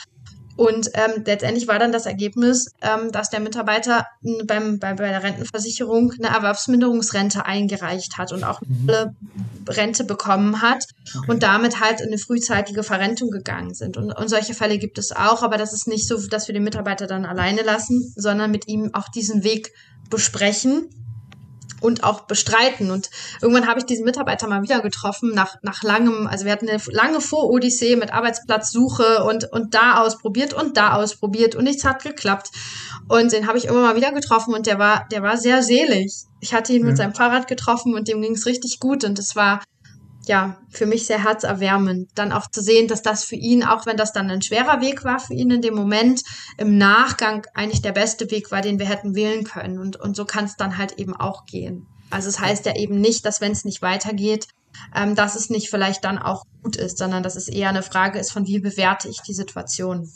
Und 0.60 0.90
ähm, 0.92 1.22
letztendlich 1.24 1.68
war 1.68 1.78
dann 1.78 1.90
das 1.90 2.04
Ergebnis, 2.04 2.66
ähm, 2.82 3.10
dass 3.12 3.30
der 3.30 3.40
Mitarbeiter 3.40 4.06
beim, 4.44 4.78
bei, 4.78 4.92
bei 4.92 5.08
der 5.08 5.22
Rentenversicherung 5.22 6.12
eine 6.18 6.36
Erwerbsminderungsrente 6.36 7.46
eingereicht 7.46 8.18
hat 8.18 8.30
und 8.30 8.44
auch 8.44 8.60
eine 8.86 9.14
mhm. 9.18 9.64
Rente 9.66 10.04
bekommen 10.04 10.60
hat 10.60 10.84
okay. 11.16 11.30
und 11.30 11.42
damit 11.42 11.80
halt 11.80 12.02
in 12.02 12.08
eine 12.08 12.18
frühzeitige 12.18 12.82
Verrentung 12.82 13.30
gegangen 13.30 13.72
sind. 13.72 13.96
Und, 13.96 14.12
und 14.12 14.28
solche 14.28 14.52
Fälle 14.52 14.76
gibt 14.76 14.98
es 14.98 15.12
auch, 15.12 15.42
aber 15.42 15.56
das 15.56 15.72
ist 15.72 15.88
nicht 15.88 16.06
so, 16.06 16.18
dass 16.28 16.46
wir 16.46 16.52
den 16.52 16.64
Mitarbeiter 16.64 17.06
dann 17.06 17.24
alleine 17.24 17.62
lassen, 17.62 18.12
sondern 18.14 18.50
mit 18.50 18.68
ihm 18.68 18.90
auch 18.92 19.08
diesen 19.08 19.42
Weg 19.44 19.72
besprechen 20.10 20.90
und 21.80 22.04
auch 22.04 22.22
bestreiten. 22.22 22.90
Und 22.90 23.10
irgendwann 23.40 23.66
habe 23.66 23.80
ich 23.80 23.86
diesen 23.86 24.04
Mitarbeiter 24.04 24.48
mal 24.48 24.62
wieder 24.62 24.80
getroffen, 24.80 25.32
nach, 25.34 25.56
nach 25.62 25.82
langem, 25.82 26.26
also 26.26 26.44
wir 26.44 26.52
hatten 26.52 26.68
eine 26.68 26.80
lange 26.88 27.20
Vor-Odyssee 27.20 27.96
mit 27.96 28.12
Arbeitsplatzsuche 28.12 29.24
und, 29.24 29.50
und 29.52 29.74
da 29.74 30.02
ausprobiert 30.02 30.54
und 30.54 30.76
da 30.76 30.94
ausprobiert 30.94 31.54
und 31.54 31.64
nichts 31.64 31.84
hat 31.84 32.02
geklappt. 32.02 32.50
Und 33.08 33.32
den 33.32 33.46
habe 33.46 33.58
ich 33.58 33.64
immer 33.64 33.80
mal 33.80 33.96
wieder 33.96 34.12
getroffen 34.12 34.54
und 34.54 34.66
der 34.66 34.78
war, 34.78 35.06
der 35.10 35.22
war 35.22 35.36
sehr 35.36 35.62
selig. 35.62 36.24
Ich 36.40 36.54
hatte 36.54 36.72
ihn 36.72 36.80
ja. 36.80 36.86
mit 36.86 36.96
seinem 36.96 37.14
Fahrrad 37.14 37.48
getroffen 37.48 37.94
und 37.94 38.08
dem 38.08 38.22
ging 38.22 38.32
es 38.32 38.46
richtig 38.46 38.80
gut 38.80 39.04
und 39.04 39.18
es 39.18 39.36
war 39.36 39.60
ja, 40.30 40.56
für 40.68 40.86
mich 40.86 41.06
sehr 41.06 41.24
herzerwärmend, 41.24 42.10
dann 42.14 42.30
auch 42.30 42.48
zu 42.48 42.62
sehen, 42.62 42.86
dass 42.86 43.02
das 43.02 43.24
für 43.24 43.34
ihn, 43.34 43.64
auch 43.64 43.84
wenn 43.84 43.96
das 43.96 44.12
dann 44.12 44.30
ein 44.30 44.42
schwerer 44.42 44.80
Weg 44.80 45.02
war 45.02 45.18
für 45.18 45.34
ihn 45.34 45.50
in 45.50 45.60
dem 45.60 45.74
Moment, 45.74 46.22
im 46.56 46.78
Nachgang 46.78 47.48
eigentlich 47.52 47.82
der 47.82 47.90
beste 47.90 48.30
Weg 48.30 48.52
war, 48.52 48.60
den 48.60 48.78
wir 48.78 48.86
hätten 48.86 49.16
wählen 49.16 49.42
können. 49.42 49.80
Und, 49.80 49.96
und 49.96 50.14
so 50.14 50.24
kann 50.24 50.44
es 50.44 50.54
dann 50.56 50.78
halt 50.78 51.00
eben 51.00 51.16
auch 51.16 51.46
gehen. 51.46 51.88
Also 52.10 52.28
es 52.28 52.38
heißt 52.38 52.64
ja 52.64 52.76
eben 52.76 53.00
nicht, 53.00 53.26
dass 53.26 53.40
wenn 53.40 53.50
es 53.50 53.64
nicht 53.64 53.82
weitergeht, 53.82 54.46
ähm, 54.94 55.16
dass 55.16 55.34
es 55.34 55.50
nicht 55.50 55.68
vielleicht 55.68 56.04
dann 56.04 56.16
auch 56.16 56.44
gut 56.62 56.76
ist, 56.76 56.98
sondern 56.98 57.24
dass 57.24 57.34
es 57.34 57.48
eher 57.48 57.70
eine 57.70 57.82
Frage 57.82 58.20
ist 58.20 58.30
von, 58.30 58.46
wie 58.46 58.60
bewerte 58.60 59.08
ich 59.08 59.22
die 59.22 59.34
Situation. 59.34 60.08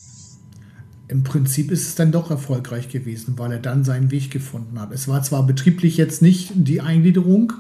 Im 1.09 1.25
Prinzip 1.25 1.73
ist 1.73 1.89
es 1.89 1.97
dann 1.97 2.13
doch 2.13 2.31
erfolgreich 2.31 2.89
gewesen, 2.89 3.37
weil 3.37 3.51
er 3.51 3.59
dann 3.59 3.83
seinen 3.83 4.13
Weg 4.13 4.31
gefunden 4.31 4.81
hat. 4.81 4.93
Es 4.93 5.09
war 5.09 5.25
zwar 5.25 5.45
betrieblich 5.45 5.97
jetzt 5.97 6.23
nicht 6.23 6.53
die 6.55 6.81
Eingliederung, 6.81 7.53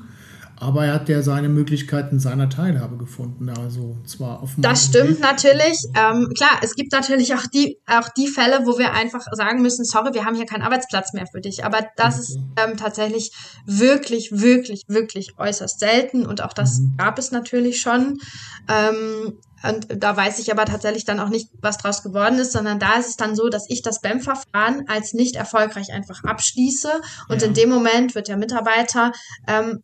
aber 0.65 0.87
er 0.87 0.95
hat 0.95 1.11
ja 1.11 1.21
seine 1.21 1.51
Möglichkeiten 1.51 2.19
seiner 2.19 2.49
Teilhabe 2.49 2.97
gefunden. 2.97 3.51
Also 3.51 3.99
zwar 4.07 4.43
auf 4.43 4.53
Das 4.57 4.87
stimmt 4.87 5.11
Weg. 5.11 5.21
natürlich. 5.21 5.79
Ähm, 5.95 6.33
klar, 6.35 6.59
es 6.63 6.75
gibt 6.75 6.93
natürlich 6.93 7.35
auch 7.35 7.47
die, 7.53 7.79
auch 7.87 8.09
die 8.09 8.29
Fälle, 8.29 8.61
wo 8.65 8.79
wir 8.79 8.95
einfach 8.95 9.27
sagen 9.33 9.61
müssen, 9.61 9.85
sorry, 9.85 10.15
wir 10.15 10.25
haben 10.25 10.37
hier 10.37 10.47
keinen 10.47 10.63
Arbeitsplatz 10.63 11.13
mehr 11.13 11.27
für 11.27 11.43
dich. 11.43 11.67
Aber 11.67 11.87
das 11.97 12.15
okay. 12.15 12.23
ist 12.23 12.39
ähm, 12.57 12.77
tatsächlich 12.79 13.33
wirklich, 13.67 14.33
wirklich, 14.33 14.85
wirklich 14.89 15.39
äußerst 15.39 15.79
selten. 15.79 16.25
Und 16.25 16.43
auch 16.43 16.55
das 16.55 16.79
mhm. 16.79 16.95
gab 16.97 17.19
es 17.19 17.31
natürlich 17.31 17.83
schon. 17.83 18.19
Ähm, 18.67 19.35
und 19.69 19.87
da 20.03 20.17
weiß 20.17 20.39
ich 20.39 20.51
aber 20.51 20.65
tatsächlich 20.65 21.05
dann 21.05 21.21
auch 21.21 21.31
nicht, 21.31 21.49
was 21.61 21.79
draus 21.79 22.03
geworden 22.03 22.39
ist, 22.39 22.53
sondern 22.53 22.79
da 22.79 22.95
ist 22.95 23.09
es 23.09 23.17
dann 23.17 23.37
so, 23.37 23.49
dass 23.49 23.69
ich 23.69 23.83
das 23.83 24.01
BEM-Verfahren 24.01 24.85
als 24.89 25.13
nicht 25.13 25.37
erfolgreich 25.37 25.93
einfach 25.93 26.25
abschließe. 26.25 26.91
Und 27.29 27.43
ja. 27.43 27.49
in 27.49 27.55
dem 27.55 27.69
Moment 27.69 28.15
wird 28.15 28.29
der 28.29 28.37
Mitarbeiter 28.37 29.13
ähm, 29.47 29.83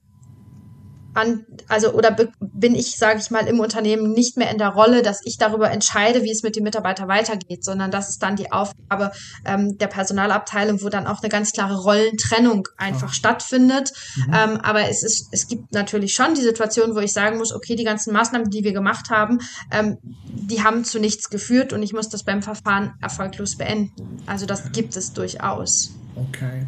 an, 1.15 1.45
also 1.69 1.93
oder 1.93 2.17
bin 2.41 2.75
ich, 2.75 2.97
sage 2.97 3.19
ich 3.21 3.31
mal, 3.31 3.47
im 3.47 3.61
Unternehmen 3.61 4.13
nicht 4.13 4.37
mehr 4.37 4.51
in 4.51 4.59
der 4.59 4.69
Rolle, 4.69 5.03
dass 5.03 5.21
ich 5.25 5.39
darüber 5.39 5.71
entscheide, 5.71 6.23
wie 6.23 6.31
es 6.31 6.43
mit 6.43 6.57
dem 6.57 6.65
Mitarbeiter 6.65 7.09
weitergeht, 7.09 7.65
sondern 7.65 7.91
das 7.91 8.09
ist 8.11 8.23
dann 8.23 8.37
die 8.37 8.53
Aufgabe 8.53 9.13
ähm, 9.45 9.77
der 9.79 9.89
Personalabteilung, 9.89 10.83
wo 10.83 10.89
dann 10.89 11.07
auch 11.07 11.21
eine 11.21 11.29
ganz 11.29 11.53
klare 11.53 11.77
Rollentrennung 11.77 12.69
einfach 12.77 13.09
ja. 13.09 13.15
stattfindet. 13.15 13.93
Mhm. 14.17 14.35
Ähm, 14.35 14.61
aber 14.63 14.89
es 14.89 15.03
ist, 15.03 15.29
es 15.33 15.49
gibt 15.49 15.73
natürlich 15.73 16.15
schon 16.15 16.35
die 16.35 16.43
Situation, 16.43 16.95
wo 16.95 17.01
ich 17.01 17.13
sagen 17.13 17.39
muss, 17.39 17.53
okay, 17.53 17.75
die 17.75 17.85
ganzen 17.85 18.13
Maßnahmen, 18.13 18.51
die 18.51 18.63
wir 18.63 18.73
gemacht 18.73 19.11
haben, 19.11 19.39
ähm, 19.73 19.99
die 20.25 20.63
haben 20.63 20.85
zu 20.85 21.01
nichts 21.01 21.31
geführt 21.31 21.73
und 21.73 21.83
ich 21.83 21.93
muss 21.93 22.09
das 22.09 22.23
beim 22.23 22.43
Verfahren 22.43 22.95
erfolglos 23.01 23.57
beenden. 23.57 24.23
Also 24.27 24.47
das 24.47 24.73
gibt 24.73 24.97
es 24.97 25.13
durchaus. 25.13 25.91
Okay, 26.15 26.67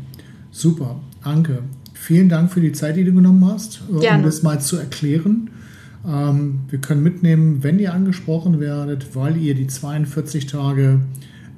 super, 0.51 1.01
Anke 1.23 1.63
vielen 2.03 2.29
Dank 2.29 2.53
für 2.53 2.61
die 2.61 2.73
Zeit, 2.73 2.97
die 2.97 3.05
du 3.05 3.15
genommen 3.15 3.47
hast, 3.47 3.83
äh, 3.89 4.01
Gerne. 4.01 4.19
um 4.19 4.25
das 4.25 4.43
mal 4.43 4.61
zu 4.61 4.77
erklären. 4.77 5.51
Ähm, 6.07 6.61
wir 6.69 6.81
können 6.81 7.03
mitnehmen, 7.03 7.63
wenn 7.63 7.79
ihr 7.79 7.95
angesprochen 7.95 8.59
werdet, 8.59 9.15
weil 9.15 9.37
ihr 9.37 9.55
die 9.55 9.69
42 9.69 10.47
Tage 10.47 11.01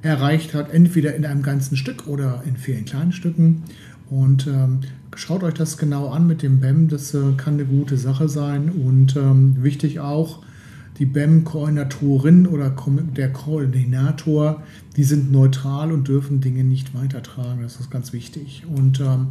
erreicht 0.03 0.53
habt, 0.53 0.71
entweder 0.71 1.15
in 1.15 1.25
einem 1.25 1.41
ganzen 1.41 1.77
Stück 1.77 2.07
oder 2.07 2.43
in 2.45 2.57
vielen 2.57 2.85
kleinen 2.85 3.11
Stücken. 3.11 3.63
Und 4.11 4.45
ähm, 4.45 4.81
schaut 5.15 5.41
euch 5.43 5.55
das 5.55 5.79
genau 5.79 6.09
an 6.09 6.27
mit 6.27 6.43
dem 6.43 6.59
BEM, 6.59 6.89
das 6.89 7.15
äh, 7.15 7.31
kann 7.37 7.55
eine 7.55 7.65
gute 7.65 7.97
Sache 7.97 8.29
sein. 8.29 8.69
Und 8.69 9.15
ähm, 9.15 9.63
wichtig 9.63 9.99
auch, 9.99 10.43
die 10.97 11.05
BEM-Koordinatorin 11.05 12.47
oder 12.47 12.73
der 13.15 13.33
Koordinator, 13.33 14.63
die 14.95 15.03
sind 15.03 15.31
neutral 15.31 15.91
und 15.91 16.07
dürfen 16.07 16.39
Dinge 16.39 16.63
nicht 16.63 16.95
weitertragen. 16.95 17.61
Das 17.61 17.79
ist 17.79 17.91
ganz 17.91 18.13
wichtig. 18.13 18.63
Und 18.73 19.01
ähm, 19.01 19.27